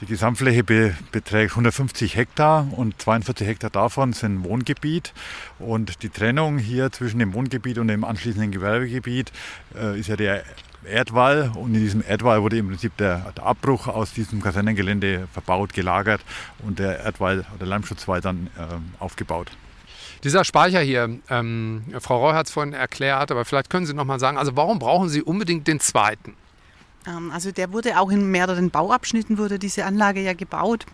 Die 0.00 0.06
Gesamtfläche 0.06 0.64
be 0.64 0.94
beträgt 1.12 1.52
150 1.52 2.16
Hektar 2.16 2.66
und 2.72 3.00
42 3.00 3.46
Hektar 3.46 3.70
davon 3.70 4.12
sind 4.12 4.42
Wohngebiet. 4.44 5.12
Und 5.58 6.02
die 6.02 6.08
Trennung 6.08 6.58
hier 6.58 6.90
zwischen 6.90 7.20
dem 7.20 7.32
Wohngebiet 7.32 7.78
und 7.78 7.88
dem 7.88 8.04
anschließenden 8.04 8.50
Gewerbegebiet 8.50 9.32
äh, 9.74 9.98
ist 9.98 10.08
ja 10.08 10.16
der 10.16 10.42
Erdwall. 10.84 11.52
Und 11.54 11.74
in 11.74 11.80
diesem 11.80 12.02
Erdwall 12.06 12.42
wurde 12.42 12.58
im 12.58 12.68
Prinzip 12.68 12.96
der, 12.96 13.32
der 13.36 13.44
Abbruch 13.44 13.86
aus 13.86 14.12
diesem 14.12 14.42
Kasernengelände 14.42 15.28
verbaut, 15.32 15.72
gelagert 15.72 16.22
und 16.66 16.80
der 16.80 16.98
Erdwall 16.98 17.46
oder 17.54 17.64
Leimschutzwall 17.64 18.20
dann 18.20 18.48
äh, 18.58 19.02
aufgebaut. 19.02 19.52
Dieser 20.24 20.42
Speicher 20.44 20.80
hier, 20.80 21.18
ähm, 21.28 21.84
Frau 22.00 22.18
Roy 22.18 22.32
hat 22.32 22.46
es 22.46 22.52
vorhin 22.52 22.72
erklärt, 22.72 23.30
aber 23.30 23.44
vielleicht 23.44 23.68
können 23.68 23.84
Sie 23.84 23.92
noch 23.92 24.06
mal 24.06 24.18
sagen, 24.18 24.38
also 24.38 24.56
warum 24.56 24.78
brauchen 24.78 25.10
Sie 25.10 25.22
unbedingt 25.22 25.68
den 25.68 25.80
zweiten? 25.80 26.34
Ähm, 27.06 27.30
also 27.30 27.52
der 27.52 27.72
wurde 27.72 28.00
auch 28.00 28.10
in 28.10 28.30
mehreren 28.30 28.70
Bauabschnitten, 28.70 29.36
wurde 29.36 29.58
diese 29.58 29.84
Anlage 29.84 30.20
ja 30.20 30.32
gebaut. 30.32 30.86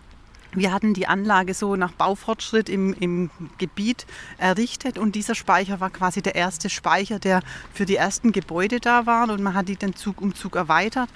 Wir 0.53 0.73
hatten 0.73 0.93
die 0.93 1.07
Anlage 1.07 1.53
so 1.53 1.75
nach 1.75 1.93
Baufortschritt 1.93 2.67
im, 2.67 2.93
im, 2.93 3.29
Gebiet 3.57 4.05
errichtet 4.37 4.97
und 4.97 5.15
dieser 5.15 5.35
Speicher 5.35 5.79
war 5.79 5.89
quasi 5.89 6.21
der 6.21 6.35
erste 6.35 6.69
Speicher, 6.69 7.19
der 7.19 7.41
für 7.73 7.85
die 7.85 7.95
ersten 7.95 8.33
Gebäude 8.33 8.79
da 8.79 9.05
war 9.05 9.29
und 9.29 9.41
man 9.41 9.53
hat 9.53 9.69
die 9.69 9.77
dann 9.77 9.95
Zug 9.95 10.21
um 10.21 10.35
Zug 10.35 10.55
erweitert. 10.55 11.09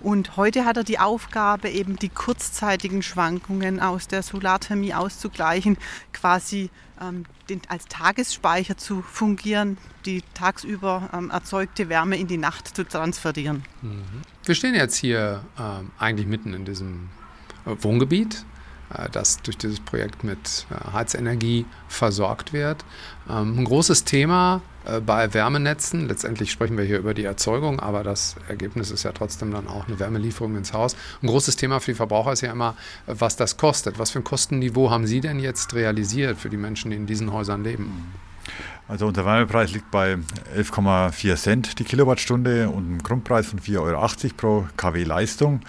Und 0.00 0.36
heute 0.36 0.64
hat 0.64 0.76
er 0.76 0.84
die 0.84 0.98
Aufgabe, 0.98 1.70
eben 1.70 1.96
die 1.96 2.08
kurzzeitigen 2.08 3.02
Schwankungen 3.02 3.78
aus 3.78 4.08
der 4.08 4.22
Solarthermie 4.22 4.94
auszugleichen, 4.94 5.78
quasi 6.12 6.70
ähm, 7.00 7.24
den, 7.48 7.62
als 7.68 7.86
Tagesspeicher 7.86 8.76
zu 8.76 9.02
fungieren, 9.02 9.78
die 10.04 10.22
tagsüber 10.34 11.08
ähm, 11.12 11.30
erzeugte 11.30 11.88
Wärme 11.88 12.16
in 12.16 12.26
die 12.26 12.36
Nacht 12.36 12.74
zu 12.76 12.84
transferieren. 12.84 13.64
Mhm. 13.80 14.02
Wir 14.44 14.54
stehen 14.56 14.74
jetzt 14.74 14.96
hier 14.96 15.44
ähm, 15.58 15.92
eigentlich 15.98 16.26
mitten 16.26 16.52
in 16.52 16.64
diesem 16.64 17.08
äh, 17.64 17.76
Wohngebiet, 17.78 18.44
das 19.12 19.40
durch 19.42 19.58
dieses 19.58 19.80
Projekt 19.80 20.24
mit 20.24 20.66
äh, 20.70 20.92
Heizenergie 20.92 21.66
versorgt 21.88 22.52
wird. 22.52 22.84
Ähm, 23.28 23.58
ein 23.58 23.64
großes 23.64 24.04
Thema 24.04 24.62
äh, 24.84 25.00
bei 25.00 25.32
Wärmenetzen. 25.32 26.08
Letztendlich 26.08 26.50
sprechen 26.50 26.76
wir 26.76 26.84
hier 26.84 26.98
über 26.98 27.14
die 27.14 27.24
Erzeugung, 27.24 27.80
aber 27.80 28.02
das 28.02 28.36
Ergebnis 28.48 28.90
ist 28.90 29.02
ja 29.02 29.12
trotzdem 29.12 29.52
dann 29.52 29.68
auch 29.68 29.86
eine 29.86 29.98
Wärmelieferung 29.98 30.56
ins 30.56 30.72
Haus. 30.72 30.96
Ein 31.22 31.28
großes 31.28 31.56
Thema 31.56 31.80
für 31.80 31.92
die 31.92 31.96
Verbraucher 31.96 32.32
ist 32.32 32.40
ja 32.40 32.52
immer, 32.52 32.76
was 33.06 33.36
das 33.36 33.56
kostet. 33.56 33.98
Was 33.98 34.10
für 34.10 34.20
ein 34.20 34.24
Kostenniveau 34.24 34.90
haben 34.90 35.06
Sie 35.06 35.20
denn 35.20 35.38
jetzt 35.38 35.74
realisiert 35.74 36.38
für 36.38 36.50
die 36.50 36.56
Menschen, 36.56 36.90
die 36.90 36.96
in 36.96 37.06
diesen 37.06 37.32
Häusern 37.32 37.64
leben? 37.64 38.12
Also 38.88 39.06
unser 39.06 39.24
Wärmepreis 39.24 39.72
liegt 39.72 39.90
bei 39.90 40.18
11,4 40.56 41.36
Cent 41.36 41.78
die 41.78 41.84
Kilowattstunde 41.84 42.68
und 42.68 42.84
einem 42.84 43.02
Grundpreis 43.02 43.46
von 43.46 43.60
4,80 43.60 43.78
Euro 43.78 44.34
pro 44.36 44.66
kW 44.76 45.04
Leistung. 45.04 45.60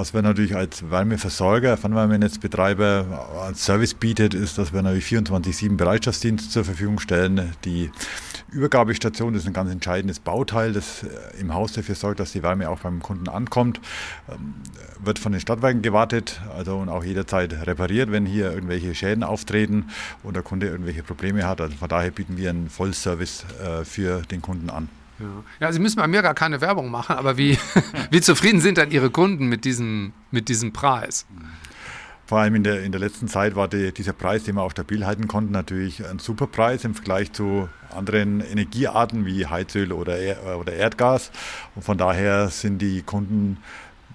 Was 0.00 0.14
wir 0.14 0.22
natürlich 0.22 0.56
als 0.56 0.90
Wärmeversorger, 0.90 1.76
Fernwärmenetzbetreiber 1.76 3.28
als 3.38 3.66
Service 3.66 3.92
bietet, 3.92 4.32
ist, 4.32 4.56
dass 4.56 4.72
wir 4.72 4.80
natürlich 4.80 5.04
24-7 5.04 5.76
Bereitschaftsdienst 5.76 6.52
zur 6.52 6.64
Verfügung 6.64 7.00
stellen. 7.00 7.52
Die 7.66 7.90
Übergabestation 8.50 9.34
ist 9.34 9.46
ein 9.46 9.52
ganz 9.52 9.70
entscheidendes 9.70 10.18
Bauteil, 10.18 10.72
das 10.72 11.02
äh, 11.02 11.08
im 11.38 11.52
Haus 11.52 11.74
dafür 11.74 11.96
sorgt, 11.96 12.18
dass 12.18 12.32
die 12.32 12.42
Wärme 12.42 12.70
auch 12.70 12.80
beim 12.80 13.02
Kunden 13.02 13.28
ankommt. 13.28 13.78
Ähm, 14.30 14.54
wird 15.04 15.18
von 15.18 15.32
den 15.32 15.40
Stadtwerken 15.42 15.82
gewartet 15.82 16.40
also 16.56 16.78
und 16.78 16.88
auch 16.88 17.04
jederzeit 17.04 17.52
repariert, 17.66 18.10
wenn 18.10 18.24
hier 18.24 18.52
irgendwelche 18.52 18.94
Schäden 18.94 19.22
auftreten 19.22 19.90
und 20.22 20.32
der 20.32 20.42
Kunde 20.42 20.68
irgendwelche 20.68 21.02
Probleme 21.02 21.46
hat. 21.46 21.60
Also 21.60 21.76
von 21.76 21.90
daher 21.90 22.10
bieten 22.10 22.38
wir 22.38 22.48
einen 22.48 22.70
Vollservice 22.70 23.44
äh, 23.62 23.84
für 23.84 24.22
den 24.22 24.40
Kunden 24.40 24.70
an. 24.70 24.88
Ja. 25.60 25.72
Sie 25.72 25.78
müssen 25.78 25.96
bei 25.96 26.06
mir 26.06 26.22
gar 26.22 26.34
keine 26.34 26.60
Werbung 26.60 26.90
machen, 26.90 27.16
aber 27.16 27.36
wie, 27.36 27.58
wie 28.10 28.20
zufrieden 28.20 28.60
sind 28.60 28.78
dann 28.78 28.90
Ihre 28.90 29.10
Kunden 29.10 29.46
mit 29.46 29.64
diesem, 29.64 30.12
mit 30.30 30.48
diesem 30.48 30.72
Preis? 30.72 31.26
Vor 32.26 32.38
allem 32.38 32.54
in 32.54 32.62
der, 32.62 32.84
in 32.84 32.92
der 32.92 33.00
letzten 33.00 33.26
Zeit 33.26 33.56
war 33.56 33.66
die, 33.66 33.92
dieser 33.92 34.12
Preis, 34.12 34.44
den 34.44 34.54
wir 34.54 34.62
auch 34.62 34.70
stabil 34.70 35.04
halten 35.04 35.26
konnten, 35.26 35.50
natürlich 35.50 36.06
ein 36.06 36.20
super 36.20 36.46
Preis 36.46 36.84
im 36.84 36.94
Vergleich 36.94 37.32
zu 37.32 37.68
anderen 37.90 38.40
Energiearten 38.40 39.26
wie 39.26 39.46
Heizöl 39.46 39.92
oder, 39.92 40.16
oder 40.56 40.72
Erdgas. 40.72 41.32
Und 41.74 41.82
von 41.82 41.98
daher 41.98 42.48
sind 42.48 42.78
die 42.78 43.02
Kunden 43.02 43.58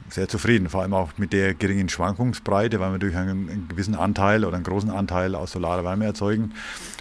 sehr 0.09 0.29
zufrieden, 0.29 0.69
vor 0.69 0.83
allem 0.83 0.93
auch 0.93 1.11
mit 1.17 1.33
der 1.33 1.55
geringen 1.55 1.89
Schwankungsbreite, 1.89 2.79
weil 2.79 2.93
wir 2.93 2.99
durch 2.99 3.17
einen, 3.17 3.49
einen 3.49 3.67
gewissen 3.67 3.95
Anteil 3.95 4.45
oder 4.45 4.55
einen 4.55 4.63
großen 4.63 4.91
Anteil 4.91 5.35
aus 5.35 5.51
solarer 5.51 5.83
Wärme 5.83 6.05
erzeugen. 6.05 6.53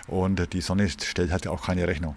Und 0.09 0.53
die 0.53 0.61
Sonne 0.63 0.89
stellt 0.89 1.31
halt 1.31 1.47
auch 1.47 1.65
keine 1.67 1.87
Rechnung. 1.87 2.17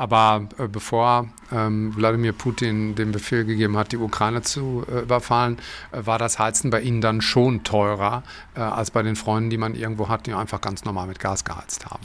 Aber 0.00 0.48
äh, 0.56 0.66
bevor 0.66 1.28
ähm, 1.52 1.94
Wladimir 1.94 2.32
Putin 2.32 2.94
den 2.94 3.12
Befehl 3.12 3.44
gegeben 3.44 3.76
hat, 3.76 3.92
die 3.92 3.98
Ukraine 3.98 4.40
zu 4.40 4.82
äh, 4.90 5.00
überfallen, 5.00 5.58
äh, 5.92 6.06
war 6.06 6.18
das 6.18 6.38
Heizen 6.38 6.70
bei 6.70 6.80
ihnen 6.80 7.02
dann 7.02 7.20
schon 7.20 7.64
teurer 7.64 8.22
äh, 8.54 8.60
als 8.60 8.90
bei 8.90 9.02
den 9.02 9.14
Freunden, 9.14 9.50
die 9.50 9.58
man 9.58 9.74
irgendwo 9.74 10.08
hat, 10.08 10.24
die 10.24 10.32
einfach 10.32 10.62
ganz 10.62 10.86
normal 10.86 11.06
mit 11.06 11.18
Gas 11.18 11.44
geheizt 11.44 11.84
haben. 11.84 12.00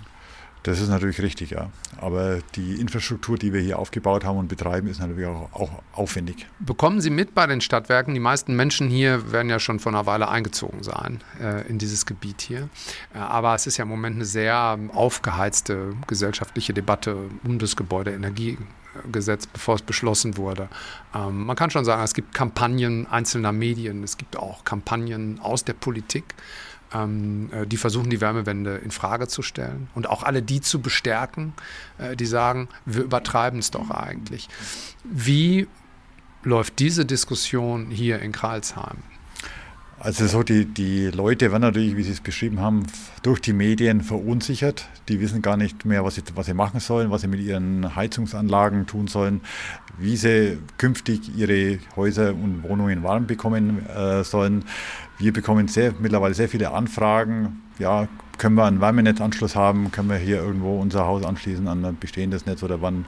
Das 0.65 0.81
ist 0.81 0.89
natürlich 0.89 1.21
richtig, 1.21 1.51
ja. 1.51 1.69
Aber 1.97 2.39
die 2.55 2.81
Infrastruktur, 2.81 3.37
die 3.37 3.53
wir 3.53 3.61
hier 3.61 3.77
aufgebaut 3.77 4.25
haben 4.25 4.39
und 4.39 4.47
betreiben, 4.47 4.87
ist 4.87 4.99
natürlich 4.99 5.27
auch, 5.27 5.53
auch, 5.53 5.69
aufwendig. 5.93 6.47
Bekommen 6.57 7.01
Sie 7.01 7.11
mit 7.11 7.35
bei 7.35 7.45
den 7.45 7.61
Stadtwerken? 7.61 8.15
Die 8.15 8.19
meisten 8.19 8.55
Menschen 8.55 8.89
hier 8.89 9.31
werden 9.31 9.47
ja 9.47 9.59
schon 9.59 9.79
vor 9.79 9.91
einer 9.91 10.07
Weile 10.07 10.27
eingezogen 10.27 10.81
sein 10.81 11.21
äh, 11.39 11.67
in 11.67 11.77
dieses 11.77 12.07
Gebiet 12.07 12.41
hier. 12.41 12.67
Äh, 13.13 13.19
aber 13.19 13.53
es 13.53 13.67
ist 13.67 13.77
ja 13.77 13.83
im 13.83 13.89
Moment 13.89 14.15
eine 14.15 14.25
sehr 14.25 14.79
aufgeheizte 14.91 15.93
gesellschaftliche 16.07 16.73
Debatte 16.73 17.15
um 17.43 17.59
das 17.59 17.75
Gebäudeenergiegesetz, 17.75 19.45
bevor 19.45 19.75
es 19.75 19.83
beschlossen 19.83 20.35
wurde. 20.35 20.67
Ähm, 21.13 21.45
man 21.45 21.55
kann 21.55 21.69
schon 21.69 21.85
sagen, 21.85 22.01
es 22.01 22.15
gibt 22.15 22.33
Kampagnen 22.33 23.05
einzelner 23.05 23.51
Medien, 23.51 24.01
es 24.01 24.17
gibt 24.17 24.35
auch 24.35 24.65
Kampagnen 24.65 25.39
aus 25.41 25.63
der 25.63 25.73
Politik 25.73 26.33
ähm, 26.93 27.49
äh, 27.51 27.65
die 27.65 27.77
versuchen, 27.77 28.09
die 28.09 28.21
Wärmewende 28.21 28.77
in 28.77 28.91
Frage 28.91 29.27
zu 29.27 29.41
stellen 29.41 29.87
und 29.95 30.09
auch 30.09 30.23
alle 30.23 30.41
die 30.41 30.61
zu 30.61 30.81
bestärken, 30.81 31.53
äh, 31.97 32.15
die 32.15 32.25
sagen, 32.25 32.69
wir 32.85 33.03
übertreiben 33.03 33.59
es 33.59 33.71
doch 33.71 33.89
eigentlich. 33.91 34.47
Wie 35.03 35.67
läuft 36.43 36.79
diese 36.79 37.05
Diskussion 37.05 37.89
hier 37.89 38.19
in 38.19 38.31
Karlsheim? 38.31 38.97
Also 40.05 40.27
so 40.27 40.43
die, 40.43 40.65
die 40.65 41.07
Leute 41.07 41.51
werden 41.51 41.63
natürlich, 41.63 41.97
wie 41.97 42.03
Sie 42.03 42.11
es 42.11 42.21
beschrieben 42.21 42.59
haben, 42.59 42.85
durch 43.23 43.41
die 43.41 43.53
Medien 43.53 44.01
verunsichert. 44.01 44.87
Die 45.09 45.19
wissen 45.19 45.41
gar 45.41 45.57
nicht 45.57 45.83
mehr, 45.83 46.05
was 46.05 46.13
sie, 46.13 46.21
was 46.35 46.45
sie 46.45 46.53
machen 46.53 46.79
sollen, 46.79 47.09
was 47.09 47.21
sie 47.21 47.27
mit 47.27 47.39
ihren 47.39 47.95
Heizungsanlagen 47.95 48.85
tun 48.85 49.07
sollen, 49.07 49.41
wie 49.97 50.15
sie 50.15 50.59
künftig 50.77 51.35
ihre 51.35 51.79
Häuser 51.95 52.35
und 52.35 52.61
Wohnungen 52.61 53.01
warm 53.01 53.25
bekommen 53.25 53.83
äh, 53.89 54.23
sollen. 54.23 54.65
Wir 55.17 55.33
bekommen 55.33 55.67
sehr, 55.67 55.95
mittlerweile 55.99 56.35
sehr 56.35 56.49
viele 56.49 56.69
Anfragen. 56.69 57.63
Ja, 57.79 58.07
können 58.37 58.57
wir 58.57 58.65
einen 58.65 58.81
Wärmenetzanschluss 58.81 59.55
haben? 59.55 59.89
Können 59.91 60.09
wir 60.09 60.17
hier 60.17 60.37
irgendwo 60.37 60.79
unser 60.79 61.07
Haus 61.07 61.25
anschließen 61.25 61.67
an 61.67 61.83
ein 61.83 61.97
bestehendes 61.97 62.45
Netz 62.45 62.61
oder 62.61 62.79
wann, 62.79 63.05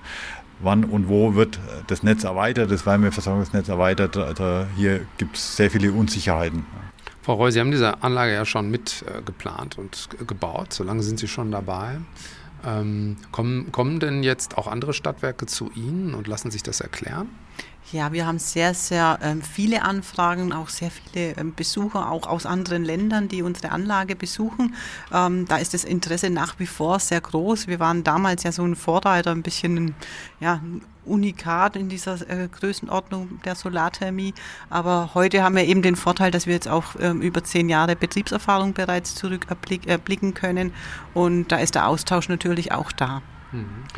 wann 0.59 0.83
und 0.83 1.09
wo 1.09 1.35
wird 1.35 1.59
das 1.87 2.03
Netz 2.03 2.23
erweitert, 2.23 2.71
das 2.71 2.85
Wärmeversorgungsnetz 2.85 3.69
erweitert? 3.69 4.17
Also 4.17 4.65
hier 4.75 5.01
gibt 5.17 5.37
es 5.37 5.55
sehr 5.55 5.71
viele 5.71 5.91
Unsicherheiten. 5.91 6.65
Frau 7.21 7.33
Reu, 7.33 7.51
Sie 7.51 7.59
haben 7.59 7.71
diese 7.71 8.03
Anlage 8.03 8.33
ja 8.33 8.45
schon 8.45 8.71
mit 8.71 9.03
äh, 9.05 9.21
geplant 9.21 9.77
und 9.77 10.09
gebaut. 10.25 10.71
So 10.71 10.85
lange 10.85 11.03
sind 11.03 11.19
Sie 11.19 11.27
schon 11.27 11.51
dabei. 11.51 11.97
Ähm, 12.65 13.17
kommen, 13.31 13.71
kommen 13.71 13.99
denn 13.99 14.23
jetzt 14.23 14.57
auch 14.57 14.67
andere 14.67 14.93
Stadtwerke 14.93 15.45
zu 15.45 15.69
Ihnen 15.75 16.13
und 16.13 16.27
lassen 16.27 16.51
sich 16.51 16.63
das 16.63 16.79
erklären? 16.79 17.29
Ja, 17.93 18.11
wir 18.11 18.27
haben 18.27 18.37
sehr, 18.37 18.73
sehr 18.73 19.17
ähm, 19.21 19.41
viele 19.41 19.81
Anfragen, 19.83 20.51
auch 20.51 20.67
sehr 20.67 20.91
viele 20.91 21.37
ähm, 21.37 21.53
Besucher, 21.55 22.11
auch 22.11 22.27
aus 22.27 22.45
anderen 22.45 22.83
Ländern, 22.83 23.29
die 23.29 23.43
unsere 23.43 23.71
Anlage 23.71 24.17
besuchen. 24.17 24.75
Ähm, 25.13 25.45
da 25.47 25.55
ist 25.55 25.73
das 25.73 25.85
Interesse 25.85 26.29
nach 26.29 26.59
wie 26.59 26.65
vor 26.65 26.99
sehr 26.99 27.21
groß. 27.21 27.67
Wir 27.67 27.79
waren 27.79 28.03
damals 28.03 28.43
ja 28.43 28.51
so 28.51 28.63
ein 28.63 28.75
Vorreiter, 28.75 29.31
ein 29.31 29.41
bisschen 29.41 29.95
ja, 30.41 30.55
ein 30.55 30.81
Unikat 31.05 31.77
in 31.77 31.87
dieser 31.87 32.29
äh, 32.29 32.49
Größenordnung 32.49 33.39
der 33.45 33.55
Solarthermie. 33.55 34.33
Aber 34.69 35.11
heute 35.13 35.41
haben 35.41 35.55
wir 35.55 35.63
eben 35.63 35.81
den 35.81 35.95
Vorteil, 35.95 36.29
dass 36.29 36.45
wir 36.45 36.55
jetzt 36.55 36.67
auch 36.67 36.97
ähm, 36.99 37.21
über 37.21 37.41
zehn 37.45 37.69
Jahre 37.69 37.95
Betriebserfahrung 37.95 38.73
bereits 38.73 39.15
zurückblicken 39.15 40.33
können. 40.33 40.73
Und 41.13 41.53
da 41.53 41.57
ist 41.57 41.75
der 41.75 41.87
Austausch 41.87 42.27
natürlich 42.27 42.73
auch 42.73 42.91
da. 42.91 43.21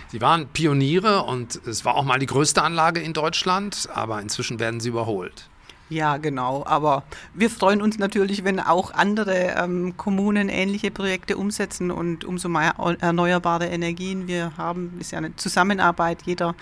Sie 0.07 0.21
waren 0.21 0.47
Pioniere 0.47 1.23
und 1.23 1.55
es 1.65 1.85
war 1.85 1.95
auch 1.95 2.03
mal 2.03 2.19
die 2.19 2.27
größte 2.27 2.61
Anlage 2.61 2.99
in 2.99 3.13
Deutschland, 3.13 3.89
aber 3.93 4.21
inzwischen 4.21 4.59
werden 4.59 4.79
Sie 4.79 4.89
überholt. 4.89 5.49
Ja, 5.89 6.17
genau. 6.17 6.63
Aber 6.67 7.03
wir 7.33 7.49
freuen 7.49 7.81
uns 7.81 7.97
natürlich, 7.97 8.43
wenn 8.43 8.59
auch 8.59 8.93
andere 8.93 9.55
ähm, 9.57 9.97
Kommunen 9.97 10.47
ähnliche 10.47 10.91
Projekte 10.91 11.35
umsetzen 11.35 11.89
und 11.89 12.25
umso 12.25 12.47
mehr 12.47 12.75
erneuerbare 12.99 13.65
Energien 13.65 14.27
wir 14.27 14.55
haben. 14.55 14.95
Ist 14.99 15.11
ja 15.11 15.17
eine 15.17 15.35
Zusammenarbeit. 15.35 16.19
Jeder 16.25 16.53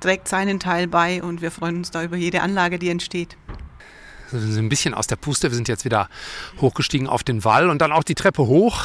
trägt 0.00 0.28
seinen 0.28 0.60
Teil 0.60 0.86
bei 0.86 1.22
und 1.22 1.40
wir 1.40 1.50
freuen 1.50 1.78
uns 1.78 1.90
da 1.90 2.04
über 2.04 2.16
jede 2.16 2.42
Anlage, 2.42 2.78
die 2.78 2.90
entsteht. 2.90 3.38
Wir 4.30 4.40
sind 4.40 4.58
ein 4.58 4.68
bisschen 4.68 4.92
aus 4.92 5.06
der 5.06 5.16
Puste. 5.16 5.50
Wir 5.50 5.56
sind 5.56 5.68
jetzt 5.68 5.86
wieder 5.86 6.10
hochgestiegen 6.60 7.06
auf 7.06 7.24
den 7.24 7.44
Wall 7.44 7.70
und 7.70 7.80
dann 7.80 7.92
auch 7.92 8.04
die 8.04 8.14
Treppe 8.14 8.46
hoch 8.46 8.84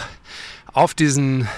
auf 0.71 0.93
diesen 0.93 1.49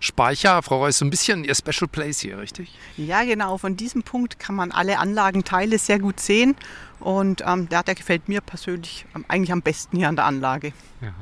Heißwasserspeicher. 0.00 0.62
Frau 0.62 0.78
Reus, 0.78 0.98
so 0.98 1.04
ein 1.04 1.10
bisschen 1.10 1.44
Ihr 1.44 1.54
Special 1.54 1.88
Place 1.88 2.20
hier, 2.20 2.38
richtig? 2.38 2.72
Ja, 2.96 3.24
genau. 3.24 3.58
Von 3.58 3.76
diesem 3.76 4.02
Punkt 4.02 4.38
kann 4.38 4.54
man 4.54 4.72
alle 4.72 4.98
Anlagenteile 4.98 5.78
sehr 5.78 5.98
gut 5.98 6.20
sehen. 6.20 6.56
Und 7.00 7.42
ähm, 7.46 7.68
der, 7.68 7.82
der 7.82 7.94
gefällt 7.94 8.28
mir 8.28 8.40
persönlich 8.40 9.06
ähm, 9.14 9.24
eigentlich 9.28 9.52
am 9.52 9.62
besten 9.62 9.96
hier 9.96 10.08
an 10.08 10.16
der 10.16 10.26
Anlage. 10.26 10.72
Ja. 11.00 11.14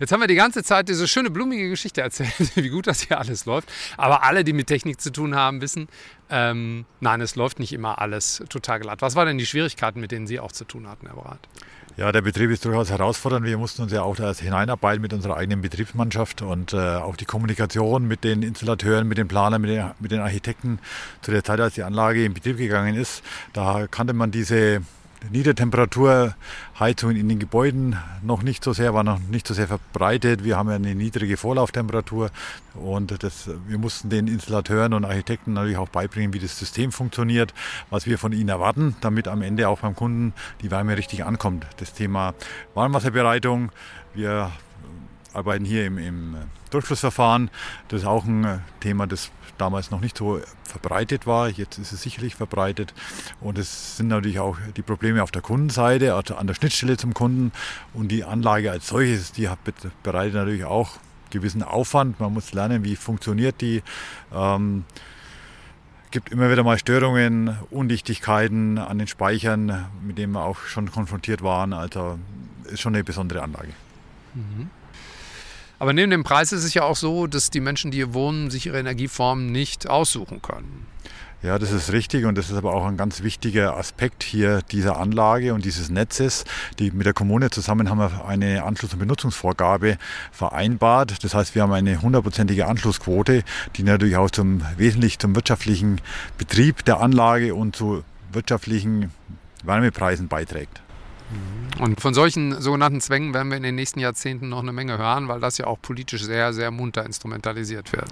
Jetzt 0.00 0.10
haben 0.10 0.20
wir 0.20 0.26
die 0.26 0.34
ganze 0.34 0.64
Zeit 0.64 0.88
diese 0.88 1.06
schöne 1.06 1.30
blumige 1.30 1.68
Geschichte 1.68 2.00
erzählt, 2.00 2.32
wie 2.56 2.68
gut 2.68 2.88
das 2.88 3.02
hier 3.02 3.18
alles 3.18 3.46
läuft. 3.46 3.70
Aber 3.96 4.24
alle, 4.24 4.42
die 4.42 4.52
mit 4.52 4.66
Technik 4.66 5.00
zu 5.00 5.12
tun 5.12 5.36
haben, 5.36 5.60
wissen, 5.60 5.88
ähm, 6.28 6.86
nein, 7.00 7.20
es 7.20 7.36
läuft 7.36 7.60
nicht 7.60 7.72
immer 7.72 8.00
alles 8.00 8.42
total 8.48 8.80
glatt. 8.80 9.00
Was 9.00 9.14
waren 9.14 9.28
denn 9.28 9.38
die 9.38 9.46
Schwierigkeiten, 9.46 10.00
mit 10.00 10.10
denen 10.10 10.26
Sie 10.26 10.40
auch 10.40 10.52
zu 10.52 10.64
tun 10.64 10.88
hatten, 10.88 11.06
Herr 11.06 11.14
Brat? 11.14 11.38
Ja, 11.98 12.10
der 12.10 12.22
Betrieb 12.22 12.50
ist 12.50 12.64
durchaus 12.64 12.90
herausfordernd. 12.90 13.44
Wir 13.44 13.58
mussten 13.58 13.82
uns 13.82 13.92
ja 13.92 14.02
auch 14.02 14.16
da 14.16 14.32
hineinarbeiten 14.32 15.02
mit 15.02 15.12
unserer 15.12 15.36
eigenen 15.36 15.60
Betriebsmannschaft 15.60 16.40
und 16.40 16.72
äh, 16.72 16.78
auch 16.78 17.16
die 17.16 17.26
Kommunikation 17.26 18.08
mit 18.08 18.24
den 18.24 18.42
Installateuren, 18.42 19.06
mit 19.06 19.18
den 19.18 19.28
Planern, 19.28 19.60
mit 19.60 19.70
den, 19.70 19.90
mit 20.00 20.10
den 20.10 20.20
Architekten 20.20 20.78
zu 21.20 21.30
der 21.30 21.44
Zeit, 21.44 21.60
als 21.60 21.74
die 21.74 21.82
Anlage 21.82 22.24
in 22.24 22.32
Betrieb 22.32 22.56
gegangen 22.56 22.94
ist. 22.94 23.22
Da 23.52 23.86
kannte 23.88 24.14
man 24.14 24.30
diese 24.30 24.80
Niedertemperaturheizungen 25.30 27.16
in 27.16 27.28
den 27.28 27.38
Gebäuden 27.38 27.96
noch 28.22 28.42
nicht 28.42 28.64
so 28.64 28.72
sehr, 28.72 28.94
war 28.94 29.04
noch 29.04 29.18
nicht 29.18 29.46
so 29.46 29.54
sehr 29.54 29.68
verbreitet. 29.68 30.44
Wir 30.44 30.56
haben 30.56 30.68
ja 30.68 30.76
eine 30.76 30.94
niedrige 30.94 31.36
Vorlauftemperatur 31.36 32.30
und 32.74 33.22
das, 33.22 33.50
wir 33.66 33.78
mussten 33.78 34.10
den 34.10 34.26
Installateuren 34.26 34.92
und 34.94 35.04
Architekten 35.04 35.52
natürlich 35.52 35.76
auch 35.76 35.88
beibringen, 35.88 36.32
wie 36.32 36.38
das 36.38 36.58
System 36.58 36.92
funktioniert, 36.92 37.54
was 37.90 38.06
wir 38.06 38.18
von 38.18 38.32
ihnen 38.32 38.48
erwarten, 38.48 38.96
damit 39.00 39.28
am 39.28 39.42
Ende 39.42 39.68
auch 39.68 39.80
beim 39.80 39.94
Kunden 39.94 40.32
die 40.62 40.70
Wärme 40.70 40.96
richtig 40.96 41.24
ankommt. 41.24 41.66
Das 41.78 41.92
Thema 41.92 42.34
Warmwasserbereitung, 42.74 43.70
wir 44.14 44.50
arbeiten 45.32 45.64
hier 45.64 45.86
im, 45.86 45.98
im 45.98 46.36
Durchflussverfahren. 46.70 47.50
Das 47.88 48.02
ist 48.02 48.06
auch 48.06 48.24
ein 48.24 48.62
Thema, 48.80 49.06
das 49.06 49.30
damals 49.58 49.90
noch 49.90 50.00
nicht 50.00 50.16
so 50.16 50.40
verbreitet 50.64 51.26
war. 51.26 51.48
Jetzt 51.48 51.78
ist 51.78 51.92
es 51.92 52.02
sicherlich 52.02 52.34
verbreitet. 52.34 52.94
Und 53.40 53.58
es 53.58 53.96
sind 53.96 54.08
natürlich 54.08 54.38
auch 54.40 54.58
die 54.76 54.82
Probleme 54.82 55.22
auf 55.22 55.30
der 55.30 55.42
Kundenseite, 55.42 56.14
also 56.14 56.34
an 56.36 56.46
der 56.46 56.54
Schnittstelle 56.54 56.96
zum 56.96 57.14
Kunden. 57.14 57.52
Und 57.94 58.08
die 58.08 58.24
Anlage 58.24 58.70
als 58.70 58.88
solches, 58.88 59.32
die 59.32 59.48
bereitet 60.02 60.34
natürlich 60.34 60.64
auch 60.64 60.98
gewissen 61.30 61.62
Aufwand. 61.62 62.20
Man 62.20 62.32
muss 62.32 62.52
lernen, 62.52 62.84
wie 62.84 62.96
funktioniert 62.96 63.60
die. 63.60 63.82
Ähm, 64.34 64.84
gibt 66.10 66.30
immer 66.30 66.50
wieder 66.50 66.62
mal 66.62 66.78
Störungen, 66.78 67.56
Undichtigkeiten 67.70 68.78
an 68.78 68.98
den 68.98 69.06
Speichern, 69.06 69.86
mit 70.02 70.18
denen 70.18 70.34
wir 70.34 70.44
auch 70.44 70.58
schon 70.58 70.90
konfrontiert 70.92 71.42
waren. 71.42 71.72
Also 71.72 72.18
ist 72.64 72.80
schon 72.80 72.94
eine 72.94 73.02
besondere 73.02 73.42
Anlage. 73.42 73.72
Mhm. 74.34 74.70
Aber 75.82 75.92
neben 75.92 76.12
dem 76.12 76.22
Preis 76.22 76.52
ist 76.52 76.62
es 76.62 76.74
ja 76.74 76.84
auch 76.84 76.94
so, 76.94 77.26
dass 77.26 77.50
die 77.50 77.58
Menschen, 77.58 77.90
die 77.90 77.96
hier 77.96 78.14
wohnen, 78.14 78.52
sich 78.52 78.66
ihre 78.66 78.78
Energieform 78.78 79.50
nicht 79.50 79.90
aussuchen 79.90 80.40
können. 80.40 80.86
Ja, 81.42 81.58
das 81.58 81.72
ist 81.72 81.90
richtig 81.90 82.24
und 82.24 82.38
das 82.38 82.50
ist 82.50 82.56
aber 82.56 82.72
auch 82.72 82.86
ein 82.86 82.96
ganz 82.96 83.24
wichtiger 83.24 83.76
Aspekt 83.76 84.22
hier 84.22 84.62
dieser 84.70 84.98
Anlage 84.98 85.54
und 85.54 85.64
dieses 85.64 85.90
Netzes. 85.90 86.44
Die, 86.78 86.92
mit 86.92 87.04
der 87.04 87.14
Kommune 87.14 87.50
zusammen 87.50 87.90
haben 87.90 87.98
wir 87.98 88.24
eine 88.24 88.62
Anschluss- 88.62 88.92
und 88.92 89.00
Benutzungsvorgabe 89.00 89.98
vereinbart. 90.30 91.24
Das 91.24 91.34
heißt, 91.34 91.56
wir 91.56 91.62
haben 91.62 91.72
eine 91.72 92.00
hundertprozentige 92.00 92.68
Anschlussquote, 92.68 93.42
die 93.74 93.82
natürlich 93.82 94.14
auch 94.14 94.30
zum, 94.30 94.62
wesentlich 94.76 95.18
zum 95.18 95.34
wirtschaftlichen 95.34 96.00
Betrieb 96.38 96.84
der 96.84 97.00
Anlage 97.00 97.56
und 97.56 97.74
zu 97.74 98.04
wirtschaftlichen 98.30 99.10
Wärmepreisen 99.64 100.28
beiträgt. 100.28 100.80
Und 101.78 102.00
von 102.00 102.14
solchen 102.14 102.60
sogenannten 102.60 103.00
Zwängen 103.00 103.34
werden 103.34 103.50
wir 103.50 103.56
in 103.56 103.62
den 103.62 103.74
nächsten 103.74 103.98
Jahrzehnten 103.98 104.48
noch 104.48 104.60
eine 104.60 104.72
Menge 104.72 104.98
hören, 104.98 105.26
weil 105.28 105.40
das 105.40 105.58
ja 105.58 105.66
auch 105.66 105.80
politisch 105.80 106.22
sehr, 106.22 106.52
sehr 106.52 106.70
munter 106.70 107.04
instrumentalisiert 107.04 107.92
wird. 107.92 108.08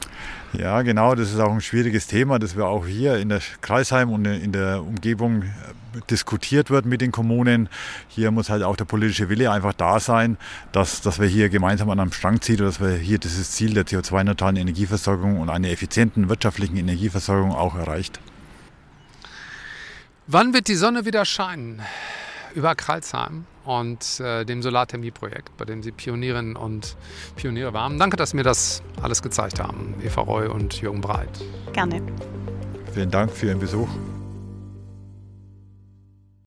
Ja, 0.55 0.83
genau, 0.83 1.15
das 1.15 1.31
ist 1.31 1.39
auch 1.39 1.53
ein 1.53 1.61
schwieriges 1.61 2.07
Thema, 2.07 2.39
das 2.39 2.57
wir 2.57 2.67
auch 2.67 2.87
hier 2.87 3.19
in 3.19 3.29
der 3.29 3.41
Kreisheim 3.61 4.11
und 4.11 4.25
in 4.25 4.51
der 4.53 4.83
Umgebung 4.83 5.45
diskutiert 6.09 6.71
wird 6.71 6.87
mit 6.87 7.01
den 7.01 7.13
Kommunen. 7.13 7.69
Hier 8.09 8.31
muss 8.31 8.49
halt 8.49 8.63
auch 8.63 8.77
der 8.77 8.87
politische 8.87 9.29
Wille 9.29 9.51
einfach 9.51 9.73
da 9.73 10.01
sein, 10.01 10.37
dass, 10.73 11.01
dass 11.01 11.21
wir 11.21 11.29
hier 11.29 11.49
gemeinsam 11.49 11.91
an 11.91 12.01
einem 12.01 12.13
Strang 12.13 12.41
ziehen, 12.41 12.59
dass 12.59 12.81
wir 12.81 12.97
hier 12.97 13.19
dieses 13.19 13.53
Ziel 13.53 13.75
der 13.75 13.87
CO2-neutralen 13.87 14.57
Energieversorgung 14.57 15.39
und 15.39 15.51
einer 15.51 15.69
effizienten 15.69 16.29
wirtschaftlichen 16.29 16.77
Energieversorgung 16.77 17.53
auch 17.53 17.77
erreicht. 17.77 18.21
Wann 20.27 20.55
wird 20.55 20.69
die 20.69 20.77
Sonne 20.77 21.05
wieder 21.05 21.25
scheinen? 21.25 21.83
Über 22.55 22.75
Kralsheim 22.75 23.45
und 23.65 24.21
äh, 24.21 24.45
dem 24.45 24.63
Solarthermie-Projekt, 24.63 25.57
bei 25.57 25.65
dem 25.65 25.83
Sie 25.83 25.93
Pionierinnen 25.93 26.57
und 26.57 26.97
Pioniere 27.37 27.73
waren. 27.73 27.99
Danke, 27.99 28.17
dass 28.17 28.31
Sie 28.31 28.37
mir 28.37 28.43
das 28.43 28.83
alles 29.03 29.23
gezeigt 29.23 29.61
haben, 29.61 29.95
Eva 30.03 30.23
Roy 30.23 30.47
und 30.49 30.81
Jürgen 30.81 31.01
Breit. 31.01 31.41
Gerne. 31.73 32.03
Vielen 32.93 33.11
Dank 33.11 33.31
für 33.31 33.47
Ihren 33.47 33.61
Besuch. 33.61 33.89